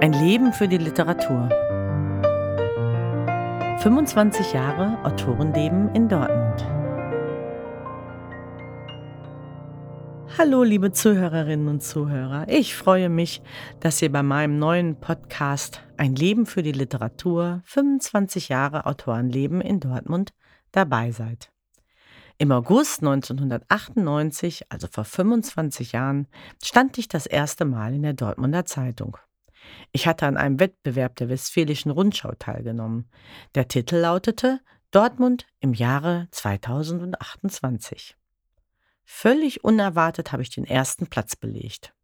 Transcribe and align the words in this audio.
Ein 0.00 0.12
Leben 0.12 0.52
für 0.52 0.68
die 0.68 0.78
Literatur. 0.78 1.48
25 3.82 4.52
Jahre 4.52 4.96
Autorenleben 5.04 5.92
in 5.92 6.08
Dortmund. 6.08 6.64
Hallo, 10.38 10.62
liebe 10.62 10.92
Zuhörerinnen 10.92 11.66
und 11.66 11.82
Zuhörer. 11.82 12.46
Ich 12.48 12.76
freue 12.76 13.08
mich, 13.08 13.42
dass 13.80 14.00
ihr 14.00 14.12
bei 14.12 14.22
meinem 14.22 14.60
neuen 14.60 15.00
Podcast 15.00 15.82
Ein 15.96 16.14
Leben 16.14 16.46
für 16.46 16.62
die 16.62 16.70
Literatur 16.70 17.62
25 17.64 18.50
Jahre 18.50 18.86
Autorenleben 18.86 19.60
in 19.60 19.80
Dortmund 19.80 20.32
dabei 20.70 21.10
seid. 21.10 21.50
Im 22.38 22.52
August 22.52 23.00
1998, 23.00 24.70
also 24.70 24.86
vor 24.88 25.02
25 25.02 25.90
Jahren, 25.90 26.28
stand 26.62 26.98
ich 26.98 27.08
das 27.08 27.26
erste 27.26 27.64
Mal 27.64 27.94
in 27.94 28.02
der 28.02 28.12
Dortmunder 28.12 28.64
Zeitung. 28.64 29.16
Ich 29.92 30.06
hatte 30.06 30.26
an 30.26 30.36
einem 30.36 30.60
Wettbewerb 30.60 31.16
der 31.16 31.28
Westfälischen 31.28 31.90
Rundschau 31.90 32.32
teilgenommen. 32.38 33.10
Der 33.54 33.68
Titel 33.68 33.96
lautete 33.96 34.60
Dortmund 34.90 35.46
im 35.60 35.74
Jahre 35.74 36.28
2028. 36.30 38.16
Völlig 39.04 39.64
unerwartet 39.64 40.32
habe 40.32 40.42
ich 40.42 40.50
den 40.50 40.64
ersten 40.64 41.06
Platz 41.06 41.36
belegt. 41.36 41.94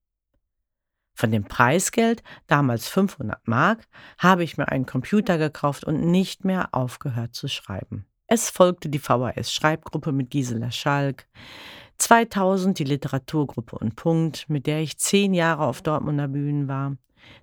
Von 1.15 1.31
dem 1.31 1.45
Preisgeld, 1.45 2.23
damals 2.47 2.89
500 2.89 3.47
Mark, 3.47 3.87
habe 4.19 4.43
ich 4.43 4.57
mir 4.57 4.69
einen 4.69 4.87
Computer 4.87 5.39
gekauft 5.39 5.85
und 5.85 6.11
nicht 6.11 6.45
mehr 6.45 6.71
aufgehört 6.73 7.35
zu 7.35 7.47
schreiben. 7.47 8.07
Es 8.27 8.51
folgte 8.51 8.89
die 8.89 8.99
VHS-Schreibgruppe 8.99 10.11
mit 10.12 10.31
Gisela 10.31 10.71
Schalk, 10.71 11.29
2000 11.99 12.79
die 12.79 12.85
Literaturgruppe 12.85 13.79
und 13.79 13.97
Punkt, 13.97 14.49
mit 14.49 14.67
der 14.67 14.81
ich 14.81 14.99
zehn 14.99 15.35
Jahre 15.35 15.67
auf 15.67 15.83
Dortmunder 15.83 16.29
Bühnen 16.29 16.67
war, 16.69 16.97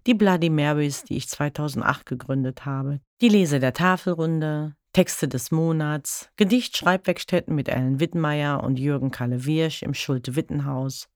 die 0.07 0.13
Bloody 0.13 0.49
Marys, 0.49 1.03
die 1.03 1.17
ich 1.17 1.27
2008 1.29 2.05
gegründet 2.05 2.65
habe, 2.65 2.99
die 3.21 3.29
Lese 3.29 3.59
der 3.59 3.73
Tafelrunde, 3.73 4.75
Texte 4.93 5.27
des 5.27 5.51
Monats, 5.51 6.29
Gedicht-Schreibwerkstätten 6.35 7.55
mit 7.55 7.69
Ellen 7.69 7.99
Wittmeier 7.99 8.63
und 8.63 8.77
Jürgen 8.77 9.11
Kalle-Wiersch 9.11 9.83
im 9.83 9.93
Schulte-Wittenhaus, 9.93 11.07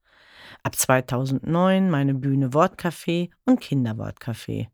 ab 0.64 0.76
2009 0.76 1.90
meine 1.90 2.14
Bühne 2.14 2.54
Wortcafé 2.54 3.32
und 3.46 3.62
Kinderwortcafé, 3.62 4.68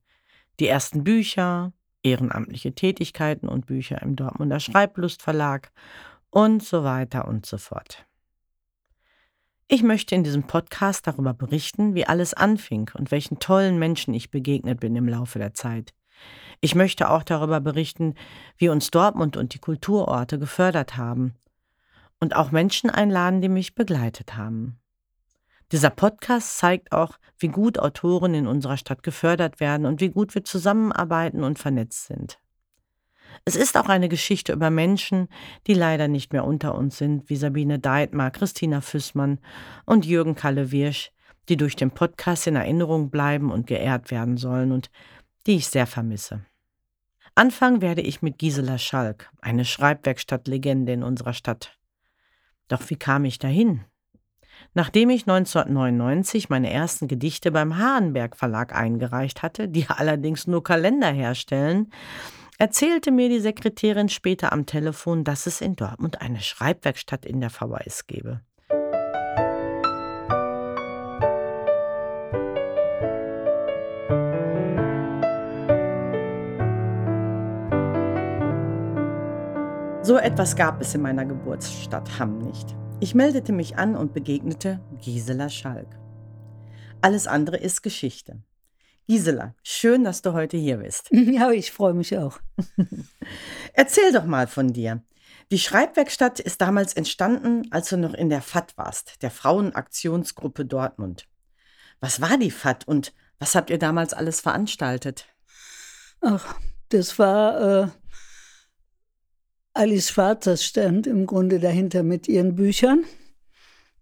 die 0.59 0.67
ersten 0.67 1.03
Bücher, 1.03 1.73
ehrenamtliche 2.03 2.73
Tätigkeiten 2.73 3.47
und 3.47 3.65
Bücher 3.65 4.01
im 4.01 4.15
Dortmunder 4.15 4.59
Schreiblustverlag 4.59 5.71
und 6.29 6.63
so 6.63 6.83
weiter 6.83 7.27
und 7.27 7.45
so 7.45 7.57
fort. 7.57 8.05
Ich 9.73 9.83
möchte 9.83 10.15
in 10.15 10.25
diesem 10.25 10.43
Podcast 10.43 11.07
darüber 11.07 11.33
berichten, 11.33 11.95
wie 11.95 12.05
alles 12.05 12.33
anfing 12.33 12.91
und 12.93 13.09
welchen 13.09 13.39
tollen 13.39 13.79
Menschen 13.79 14.13
ich 14.13 14.29
begegnet 14.29 14.81
bin 14.81 14.97
im 14.97 15.07
Laufe 15.07 15.39
der 15.39 15.53
Zeit. 15.53 15.93
Ich 16.59 16.75
möchte 16.75 17.09
auch 17.09 17.23
darüber 17.23 17.61
berichten, 17.61 18.15
wie 18.57 18.67
uns 18.67 18.91
Dortmund 18.91 19.37
und 19.37 19.53
die 19.53 19.59
Kulturorte 19.59 20.37
gefördert 20.39 20.97
haben 20.97 21.35
und 22.19 22.35
auch 22.35 22.51
Menschen 22.51 22.89
einladen, 22.89 23.39
die 23.39 23.47
mich 23.47 23.73
begleitet 23.73 24.35
haben. 24.35 24.77
Dieser 25.71 25.89
Podcast 25.89 26.57
zeigt 26.57 26.91
auch, 26.91 27.17
wie 27.37 27.47
gut 27.47 27.79
Autoren 27.79 28.33
in 28.33 28.47
unserer 28.47 28.75
Stadt 28.75 29.03
gefördert 29.03 29.61
werden 29.61 29.85
und 29.85 30.01
wie 30.01 30.09
gut 30.09 30.35
wir 30.35 30.43
zusammenarbeiten 30.43 31.45
und 31.45 31.59
vernetzt 31.59 32.07
sind. 32.07 32.39
Es 33.45 33.55
ist 33.55 33.77
auch 33.77 33.89
eine 33.89 34.09
Geschichte 34.09 34.53
über 34.53 34.69
Menschen, 34.69 35.27
die 35.67 35.73
leider 35.73 36.07
nicht 36.07 36.33
mehr 36.33 36.45
unter 36.45 36.75
uns 36.75 36.97
sind, 36.97 37.29
wie 37.29 37.35
Sabine 37.35 37.79
Deitmar, 37.79 38.31
Christina 38.31 38.81
Füßmann 38.81 39.39
und 39.85 40.05
Jürgen 40.05 40.35
Kalle-Wirsch, 40.35 41.11
die 41.49 41.57
durch 41.57 41.75
den 41.75 41.91
Podcast 41.91 42.47
in 42.47 42.55
Erinnerung 42.55 43.09
bleiben 43.09 43.51
und 43.51 43.67
geehrt 43.67 44.11
werden 44.11 44.37
sollen 44.37 44.71
und 44.71 44.91
die 45.47 45.55
ich 45.55 45.67
sehr 45.67 45.87
vermisse. 45.87 46.45
Anfangen 47.33 47.81
werde 47.81 48.01
ich 48.01 48.21
mit 48.21 48.37
Gisela 48.37 48.77
Schalk, 48.77 49.29
eine 49.41 49.65
Schreibwerkstattlegende 49.65 50.91
in 50.91 51.03
unserer 51.03 51.33
Stadt. 51.33 51.77
Doch 52.67 52.89
wie 52.89 52.97
kam 52.97 53.25
ich 53.25 53.39
dahin? 53.39 53.85
Nachdem 54.73 55.09
ich 55.09 55.23
1999 55.23 56.49
meine 56.49 56.71
ersten 56.71 57.07
Gedichte 57.07 57.51
beim 57.51 57.77
Hahnberg 57.77 58.37
Verlag 58.37 58.75
eingereicht 58.75 59.41
hatte, 59.41 59.67
die 59.67 59.87
allerdings 59.89 60.47
nur 60.47 60.63
Kalender 60.63 61.11
herstellen, 61.11 61.91
erzählte 62.61 63.09
mir 63.09 63.27
die 63.27 63.39
Sekretärin 63.39 64.07
später 64.07 64.53
am 64.53 64.67
Telefon, 64.67 65.23
dass 65.23 65.47
es 65.47 65.61
in 65.61 65.75
Dortmund 65.75 66.21
eine 66.21 66.41
Schreibwerkstatt 66.41 67.25
in 67.25 67.41
der 67.41 67.49
VHS 67.49 68.05
gebe. 68.05 68.41
So 80.03 80.17
etwas 80.17 80.55
gab 80.55 80.81
es 80.81 80.93
in 80.93 81.01
meiner 81.01 81.25
Geburtsstadt 81.25 82.19
Hamm 82.19 82.37
nicht. 82.37 82.75
Ich 82.99 83.15
meldete 83.15 83.53
mich 83.53 83.79
an 83.79 83.95
und 83.95 84.13
begegnete 84.13 84.79
Gisela 84.99 85.49
Schalk. 85.49 85.97
Alles 87.01 87.25
andere 87.25 87.57
ist 87.57 87.81
Geschichte. 87.81 88.43
Gisela, 89.07 89.55
schön, 89.63 90.03
dass 90.03 90.21
du 90.21 90.33
heute 90.33 90.57
hier 90.57 90.77
bist. 90.77 91.09
Ja, 91.11 91.51
ich 91.51 91.71
freue 91.71 91.93
mich 91.93 92.17
auch. 92.17 92.39
Erzähl 93.73 94.11
doch 94.11 94.25
mal 94.25 94.47
von 94.47 94.73
dir. 94.73 95.03
Die 95.51 95.59
Schreibwerkstatt 95.59 96.39
ist 96.39 96.61
damals 96.61 96.93
entstanden, 96.93 97.67
als 97.71 97.89
du 97.89 97.97
noch 97.97 98.13
in 98.13 98.29
der 98.29 98.41
FAT 98.41 98.77
warst, 98.77 99.21
der 99.21 99.31
Frauenaktionsgruppe 99.31 100.65
Dortmund. 100.65 101.27
Was 101.99 102.21
war 102.21 102.37
die 102.37 102.51
FAT 102.51 102.87
und 102.87 103.13
was 103.37 103.55
habt 103.55 103.69
ihr 103.69 103.79
damals 103.79 104.13
alles 104.13 104.39
veranstaltet? 104.39 105.25
Ach, 106.21 106.55
das 106.89 107.19
war 107.19 107.83
äh, 107.83 107.87
Alice 109.73 110.09
Schwarzer 110.09 110.57
stand 110.57 111.07
im 111.07 111.25
Grunde 111.25 111.59
dahinter 111.59 112.03
mit 112.03 112.27
ihren 112.27 112.55
Büchern. 112.55 113.03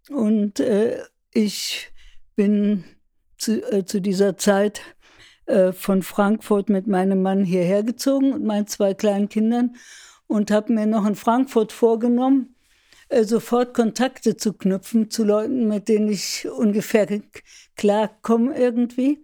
Und 0.10 0.60
äh, 0.60 1.04
ich 1.32 1.92
bin 2.36 2.84
zu, 3.40 3.72
äh, 3.72 3.86
zu 3.86 4.02
dieser 4.02 4.38
Zeit 4.38 4.82
äh, 5.48 5.72
von 5.74 6.04
Frankfurt 6.04 6.70
mit 6.70 6.86
meinem 6.86 7.24
Mann 7.24 7.44
hierher 7.44 7.82
gezogen 7.82 8.34
und 8.34 8.44
meinen 8.44 8.68
zwei 8.68 8.94
kleinen 8.94 9.30
Kindern 9.30 9.76
und 10.28 10.52
habe 10.52 10.72
mir 10.74 10.86
noch 10.86 11.08
in 11.08 11.16
Frankfurt 11.16 11.72
vorgenommen, 11.72 12.56
äh, 13.08 13.24
sofort 13.24 13.74
Kontakte 13.74 14.38
zu 14.38 14.54
knüpfen 14.54 15.10
zu 15.10 15.24
Leuten, 15.24 15.68
mit 15.68 15.88
denen 15.88 16.10
ich 16.10 16.48
ungefähr 16.48 17.08
klarkomme 17.76 18.56
irgendwie. 18.56 19.24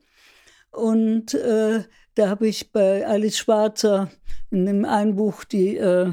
Und 0.72 1.36
äh, 1.36 1.84
da 2.16 2.30
habe 2.30 2.48
ich 2.48 2.72
bei 2.72 3.06
Alice 3.06 3.38
Schwarzer 3.38 4.10
in 4.50 4.66
dem 4.66 4.86
einen 4.86 5.16
Buch 5.16 5.44
die 5.44 5.78
äh, 5.78 6.12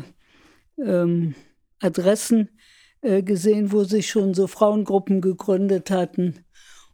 ähm, 0.79 1.35
Adressen 1.81 2.51
gesehen, 3.05 3.73
wo 3.73 3.83
sich 3.83 4.09
schon 4.09 4.33
so 4.33 4.47
Frauengruppen 4.47 5.21
gegründet 5.21 5.91
hatten. 5.91 6.45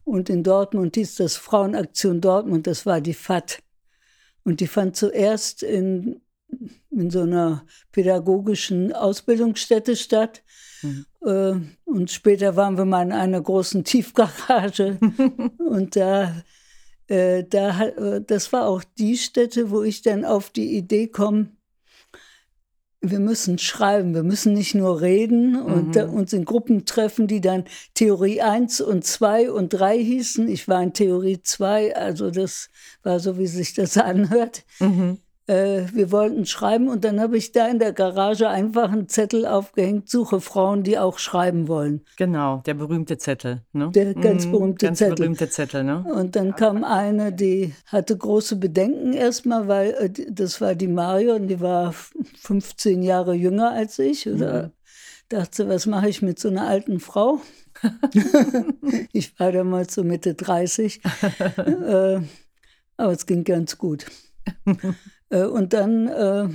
Und 0.08 0.30
in 0.30 0.42
Dortmund 0.42 0.96
hieß 0.96 1.16
das 1.16 1.36
Frauenaktion 1.36 2.22
Dortmund, 2.22 2.66
das 2.66 2.86
war 2.86 3.02
die 3.02 3.12
FAT. 3.12 3.62
Und 4.42 4.60
die 4.60 4.66
fand 4.66 4.96
zuerst 4.96 5.62
in, 5.62 6.22
in 6.90 7.10
so 7.10 7.20
einer 7.20 7.66
pädagogischen 7.92 8.94
Ausbildungsstätte 8.94 9.96
statt. 9.96 10.42
Mhm. 10.80 11.04
Äh, 11.26 11.54
und 11.84 12.10
später 12.10 12.56
waren 12.56 12.78
wir 12.78 12.86
mal 12.86 13.02
in 13.02 13.12
einer 13.12 13.42
großen 13.42 13.84
Tiefgarage. 13.84 14.98
und 15.58 15.94
da, 15.94 16.42
äh, 17.08 17.44
da, 17.44 17.88
äh, 17.88 18.22
das 18.26 18.50
war 18.50 18.66
auch 18.66 18.84
die 18.98 19.18
Stätte, 19.18 19.70
wo 19.70 19.82
ich 19.82 20.00
dann 20.00 20.24
auf 20.24 20.48
die 20.48 20.74
Idee 20.78 21.08
komme, 21.08 21.50
wir 23.00 23.20
müssen 23.20 23.58
schreiben, 23.58 24.14
wir 24.14 24.24
müssen 24.24 24.54
nicht 24.54 24.74
nur 24.74 25.00
reden 25.00 25.60
und 25.60 25.94
mhm. 25.94 26.10
uns 26.12 26.32
in 26.32 26.44
Gruppen 26.44 26.84
treffen, 26.84 27.26
die 27.28 27.40
dann 27.40 27.64
Theorie 27.94 28.40
1 28.40 28.80
und 28.80 29.04
2 29.04 29.52
und 29.52 29.68
3 29.70 29.98
hießen. 29.98 30.48
Ich 30.48 30.66
war 30.66 30.82
in 30.82 30.92
Theorie 30.92 31.40
2, 31.40 31.96
also 31.96 32.30
das 32.30 32.70
war 33.02 33.20
so, 33.20 33.38
wie 33.38 33.46
sich 33.46 33.74
das 33.74 33.96
anhört. 33.96 34.64
Mhm 34.80 35.18
äh, 35.48 35.86
wir 35.94 36.12
wollten 36.12 36.44
schreiben 36.44 36.88
und 36.88 37.04
dann 37.04 37.20
habe 37.20 37.38
ich 37.38 37.52
da 37.52 37.66
in 37.68 37.78
der 37.78 37.92
Garage 37.92 38.48
einfach 38.48 38.92
einen 38.92 39.08
Zettel 39.08 39.46
aufgehängt, 39.46 40.08
suche 40.08 40.40
Frauen, 40.40 40.82
die 40.82 40.98
auch 40.98 41.18
schreiben 41.18 41.68
wollen. 41.68 42.02
Genau, 42.16 42.62
der 42.66 42.74
berühmte 42.74 43.16
Zettel. 43.16 43.62
Ne? 43.72 43.90
Der 43.94 44.14
ganz 44.14 44.46
mhm, 44.46 44.52
berühmte 44.52 44.86
ganz 44.86 44.98
Zettel. 44.98 45.16
berühmte 45.16 45.48
Zettel, 45.48 45.84
ne? 45.84 46.04
Und 46.04 46.36
dann 46.36 46.54
kam 46.54 46.84
eine, 46.84 47.32
die 47.32 47.74
hatte 47.86 48.16
große 48.16 48.56
Bedenken 48.56 49.14
erstmal, 49.14 49.68
weil 49.68 49.90
äh, 49.92 50.10
das 50.30 50.60
war 50.60 50.74
die 50.74 50.88
Marion, 50.88 51.48
die 51.48 51.60
war 51.60 51.92
15 51.92 53.02
Jahre 53.02 53.34
jünger 53.34 53.72
als 53.72 53.98
ich. 53.98 54.28
Oder 54.28 54.64
mhm. 54.64 54.70
dachte, 55.30 55.66
was 55.68 55.86
mache 55.86 56.10
ich 56.10 56.20
mit 56.20 56.38
so 56.38 56.48
einer 56.48 56.66
alten 56.66 57.00
Frau? 57.00 57.40
ich 59.12 59.38
war 59.40 59.52
damals 59.52 59.94
so 59.94 60.04
Mitte 60.04 60.34
30. 60.34 61.00
äh, 61.56 62.20
aber 62.98 63.12
es 63.12 63.24
ging 63.24 63.44
ganz 63.44 63.78
gut. 63.78 64.04
Äh, 65.30 65.44
und 65.44 65.72
dann 65.72 66.08
äh, 66.08 66.48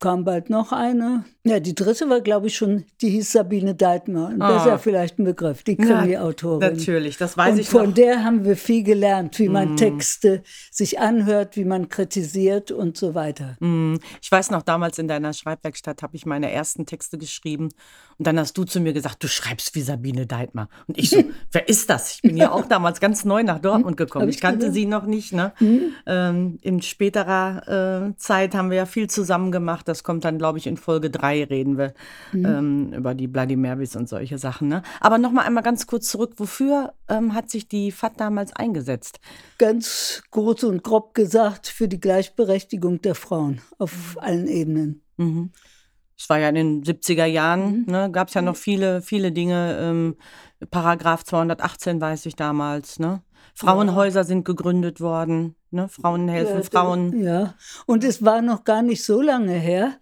kam 0.00 0.24
bald 0.24 0.50
noch 0.50 0.72
eine. 0.72 1.24
Ja, 1.44 1.60
die 1.60 1.74
dritte 1.74 2.08
war, 2.10 2.20
glaube 2.20 2.48
ich, 2.48 2.56
schon, 2.56 2.84
die 3.00 3.10
hieß 3.10 3.32
Sabine 3.32 3.74
Deitmer. 3.74 4.30
Ist 4.30 4.38
ja 4.38 4.74
ah. 4.74 4.78
vielleicht 4.78 5.18
ein 5.18 5.24
Begriff, 5.24 5.62
die 5.62 5.76
Krimi-Autorin. 5.76 6.74
Natürlich, 6.74 7.16
das 7.16 7.36
weiß 7.36 7.52
und 7.52 7.60
ich 7.60 7.68
von 7.68 7.86
noch. 7.86 7.94
der 7.94 8.24
haben 8.24 8.44
wir 8.44 8.56
viel 8.56 8.82
gelernt, 8.82 9.38
wie 9.38 9.48
man 9.48 9.74
mm. 9.74 9.76
Texte 9.76 10.42
sich 10.70 10.98
anhört, 10.98 11.56
wie 11.56 11.64
man 11.64 11.88
kritisiert 11.88 12.70
und 12.72 12.98
so 12.98 13.14
weiter. 13.14 13.56
Mm. 13.60 13.96
Ich 14.20 14.30
weiß 14.30 14.50
noch, 14.50 14.62
damals 14.62 14.98
in 14.98 15.08
deiner 15.08 15.32
Schreibwerkstatt 15.32 16.02
habe 16.02 16.16
ich 16.16 16.26
meine 16.26 16.50
ersten 16.50 16.84
Texte 16.84 17.16
geschrieben. 17.16 17.70
Und 18.18 18.26
dann 18.26 18.38
hast 18.38 18.52
du 18.58 18.64
zu 18.64 18.80
mir 18.80 18.92
gesagt, 18.92 19.24
du 19.24 19.28
schreibst 19.28 19.74
wie 19.74 19.80
Sabine 19.80 20.26
Deitmer. 20.26 20.68
Und 20.86 20.98
ich 20.98 21.08
so, 21.08 21.24
wer 21.52 21.66
ist 21.70 21.88
das? 21.88 22.16
Ich 22.16 22.20
bin 22.22 22.36
ja 22.36 22.52
auch 22.52 22.66
damals 22.66 23.00
ganz 23.00 23.24
neu 23.24 23.42
nach 23.42 23.60
Dortmund 23.60 23.96
gekommen. 23.96 24.28
Ich 24.28 24.42
kannte 24.42 24.72
sie 24.72 24.84
noch 24.84 25.06
nicht. 25.06 25.32
Ne? 25.32 25.54
Mhm. 25.58 25.94
Ähm, 26.04 26.58
in 26.60 26.82
späterer 26.82 28.10
äh, 28.10 28.16
Zeit 28.18 28.54
haben 28.54 28.68
wir 28.68 28.76
ja 28.76 28.84
viel 28.84 29.08
zusammen 29.08 29.50
gemacht. 29.50 29.88
Das 29.90 30.04
kommt 30.04 30.24
dann, 30.24 30.38
glaube 30.38 30.58
ich, 30.58 30.66
in 30.66 30.76
Folge 30.76 31.10
drei 31.10 31.44
reden 31.44 31.76
wir 31.76 31.94
mhm. 32.32 32.46
ähm, 32.46 32.92
über 32.92 33.14
die 33.14 33.26
Bloody 33.26 33.56
Marys 33.56 33.96
und 33.96 34.08
solche 34.08 34.38
Sachen. 34.38 34.68
Ne? 34.68 34.82
Aber 35.00 35.18
noch 35.18 35.32
mal 35.32 35.42
einmal 35.42 35.62
ganz 35.62 35.86
kurz 35.86 36.08
zurück. 36.08 36.34
Wofür 36.36 36.94
ähm, 37.08 37.34
hat 37.34 37.50
sich 37.50 37.68
die 37.68 37.92
FAT 37.92 38.18
damals 38.18 38.54
eingesetzt? 38.54 39.20
Ganz 39.58 40.22
kurz 40.30 40.62
und 40.62 40.82
grob 40.82 41.14
gesagt 41.14 41.66
für 41.66 41.88
die 41.88 42.00
Gleichberechtigung 42.00 43.02
der 43.02 43.14
Frauen 43.14 43.60
auf 43.78 44.16
allen 44.20 44.46
Ebenen. 44.46 45.02
Mhm. 45.16 45.50
Es 46.16 46.28
war 46.28 46.38
ja 46.38 46.50
in 46.50 46.54
den 46.54 46.84
70er 46.84 47.24
Jahren, 47.24 47.80
mhm. 47.80 47.84
ne, 47.86 48.10
gab 48.10 48.28
es 48.28 48.34
ja 48.34 48.42
noch 48.42 48.56
viele, 48.56 49.00
viele 49.00 49.32
Dinge. 49.32 49.78
Ähm, 49.80 50.16
Paragraph 50.70 51.24
218 51.24 52.00
weiß 52.00 52.26
ich 52.26 52.36
damals. 52.36 52.98
Ne? 52.98 53.22
Frauenhäuser 53.54 54.24
sind 54.24 54.44
gegründet 54.44 55.00
worden. 55.00 55.56
Ne? 55.70 55.88
Frauen 55.88 56.28
helfen 56.28 56.58
ja, 56.58 56.62
Frauen. 56.62 57.22
Ja, 57.22 57.54
und 57.86 58.04
es 58.04 58.24
war 58.24 58.42
noch 58.42 58.64
gar 58.64 58.82
nicht 58.82 59.04
so 59.04 59.20
lange 59.20 59.52
her. 59.54 59.92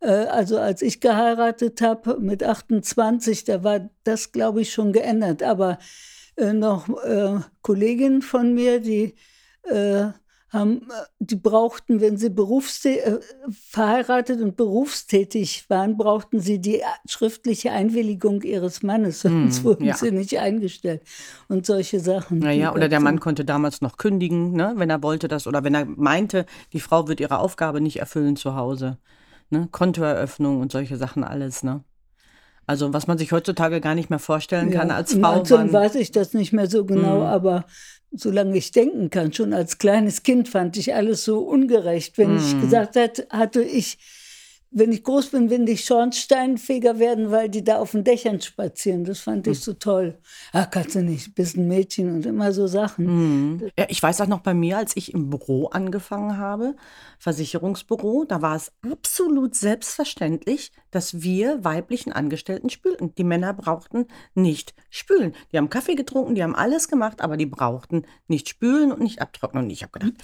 Äh, 0.00 0.26
also 0.26 0.58
als 0.58 0.82
ich 0.82 1.00
geheiratet 1.00 1.80
habe 1.80 2.18
mit 2.20 2.42
28, 2.42 3.44
da 3.44 3.64
war 3.64 3.88
das, 4.04 4.32
glaube 4.32 4.60
ich, 4.60 4.72
schon 4.72 4.92
geändert. 4.92 5.42
Aber 5.42 5.78
äh, 6.36 6.52
noch 6.52 6.88
äh, 7.04 7.40
Kolleginnen 7.62 8.22
von 8.22 8.54
mir, 8.54 8.80
die 8.80 9.14
äh, 9.64 10.06
haben, 10.52 10.82
äh, 10.82 11.04
die 11.18 11.36
brauchten, 11.36 12.00
wenn 12.00 12.16
sie 12.16 12.26
äh, 12.26 13.20
verheiratet 13.50 14.40
und 14.40 14.56
berufstätig 14.56 15.64
waren, 15.68 15.96
brauchten 15.96 16.40
sie 16.40 16.60
die 16.60 16.82
schriftliche 17.08 17.72
Einwilligung 17.72 18.42
ihres 18.42 18.82
Mannes, 18.82 19.22
sonst 19.22 19.62
mm, 19.62 19.64
wurden 19.64 19.84
ja. 19.84 19.96
sie 19.96 20.10
nicht 20.10 20.38
eingestellt 20.38 21.02
und 21.48 21.64
solche 21.64 22.00
Sachen. 22.00 22.38
Naja, 22.38 22.74
oder 22.74 22.88
der 22.88 23.00
Mann 23.00 23.20
konnte 23.20 23.44
damals 23.44 23.80
noch 23.80 23.96
kündigen, 23.96 24.52
ne, 24.52 24.74
wenn 24.76 24.90
er 24.90 25.02
wollte 25.02 25.28
das 25.28 25.46
oder 25.46 25.64
wenn 25.64 25.74
er 25.74 25.86
meinte, 25.86 26.46
die 26.72 26.80
Frau 26.80 27.08
wird 27.08 27.20
ihre 27.20 27.38
Aufgabe 27.38 27.80
nicht 27.80 27.98
erfüllen 27.98 28.36
zu 28.36 28.54
Hause. 28.54 28.98
Ne? 29.50 29.68
Kontoeröffnung 29.70 30.60
und 30.60 30.72
solche 30.72 30.96
Sachen 30.96 31.24
alles, 31.24 31.62
ne? 31.62 31.84
Also 32.64 32.92
was 32.92 33.06
man 33.08 33.18
sich 33.18 33.32
heutzutage 33.32 33.80
gar 33.80 33.94
nicht 33.94 34.08
mehr 34.08 34.20
vorstellen 34.20 34.70
kann 34.70 34.88
ja, 34.88 34.94
als 34.94 35.14
Frau. 35.14 35.40
Also 35.40 35.72
weiß 35.72 35.96
ich 35.96 36.12
das 36.12 36.32
nicht 36.32 36.52
mehr 36.52 36.68
so 36.68 36.84
genau, 36.84 37.20
mm. 37.20 37.22
aber 37.22 37.64
solange 38.14 38.56
ich 38.56 38.70
denken 38.70 39.10
kann, 39.10 39.32
schon 39.32 39.52
als 39.52 39.78
kleines 39.78 40.22
Kind 40.22 40.48
fand 40.48 40.76
ich 40.76 40.94
alles 40.94 41.24
so 41.24 41.40
ungerecht, 41.40 42.18
wenn 42.18 42.34
mm. 42.34 42.38
ich 42.38 42.60
gesagt 42.60 42.96
hatte, 42.96 43.26
hatte 43.30 43.62
ich 43.62 43.98
wenn 44.72 44.92
ich 44.92 45.04
groß 45.04 45.28
bin, 45.28 45.50
will 45.50 45.68
ich 45.68 45.84
Schornsteinfeger 45.84 46.98
werden, 46.98 47.30
weil 47.30 47.48
die 47.48 47.62
da 47.62 47.78
auf 47.78 47.92
den 47.92 48.04
Dächern 48.04 48.40
spazieren. 48.40 49.04
Das 49.04 49.20
fand 49.20 49.46
ich 49.46 49.58
hm. 49.58 49.62
so 49.62 49.72
toll. 49.74 50.18
Ach, 50.52 50.68
kannst 50.70 50.94
du 50.94 51.02
nicht, 51.02 51.34
bist 51.34 51.56
ein 51.56 51.68
Mädchen 51.68 52.14
und 52.14 52.26
immer 52.26 52.52
so 52.52 52.66
Sachen. 52.66 53.06
Mhm. 53.06 53.70
Ja, 53.78 53.86
ich 53.88 54.02
weiß 54.02 54.20
auch 54.22 54.26
noch 54.26 54.40
bei 54.40 54.54
mir, 54.54 54.78
als 54.78 54.96
ich 54.96 55.12
im 55.12 55.30
Büro 55.30 55.66
angefangen 55.66 56.38
habe, 56.38 56.74
Versicherungsbüro, 57.18 58.24
da 58.24 58.42
war 58.42 58.56
es 58.56 58.72
absolut 58.90 59.54
selbstverständlich, 59.54 60.72
dass 60.90 61.22
wir 61.22 61.64
weiblichen 61.64 62.12
Angestellten 62.12 62.70
spülten. 62.70 63.14
Die 63.14 63.24
Männer 63.24 63.54
brauchten 63.54 64.06
nicht 64.34 64.74
spülen. 64.90 65.34
Die 65.52 65.58
haben 65.58 65.70
Kaffee 65.70 65.94
getrunken, 65.94 66.34
die 66.34 66.42
haben 66.42 66.54
alles 66.54 66.88
gemacht, 66.88 67.20
aber 67.20 67.36
die 67.36 67.46
brauchten 67.46 68.04
nicht 68.26 68.48
spülen 68.48 68.90
und 68.90 69.00
nicht 69.00 69.20
abtrocknen. 69.20 69.64
Und 69.64 69.70
ich 69.70 69.82
habe 69.82 69.92
gedacht, 69.92 70.14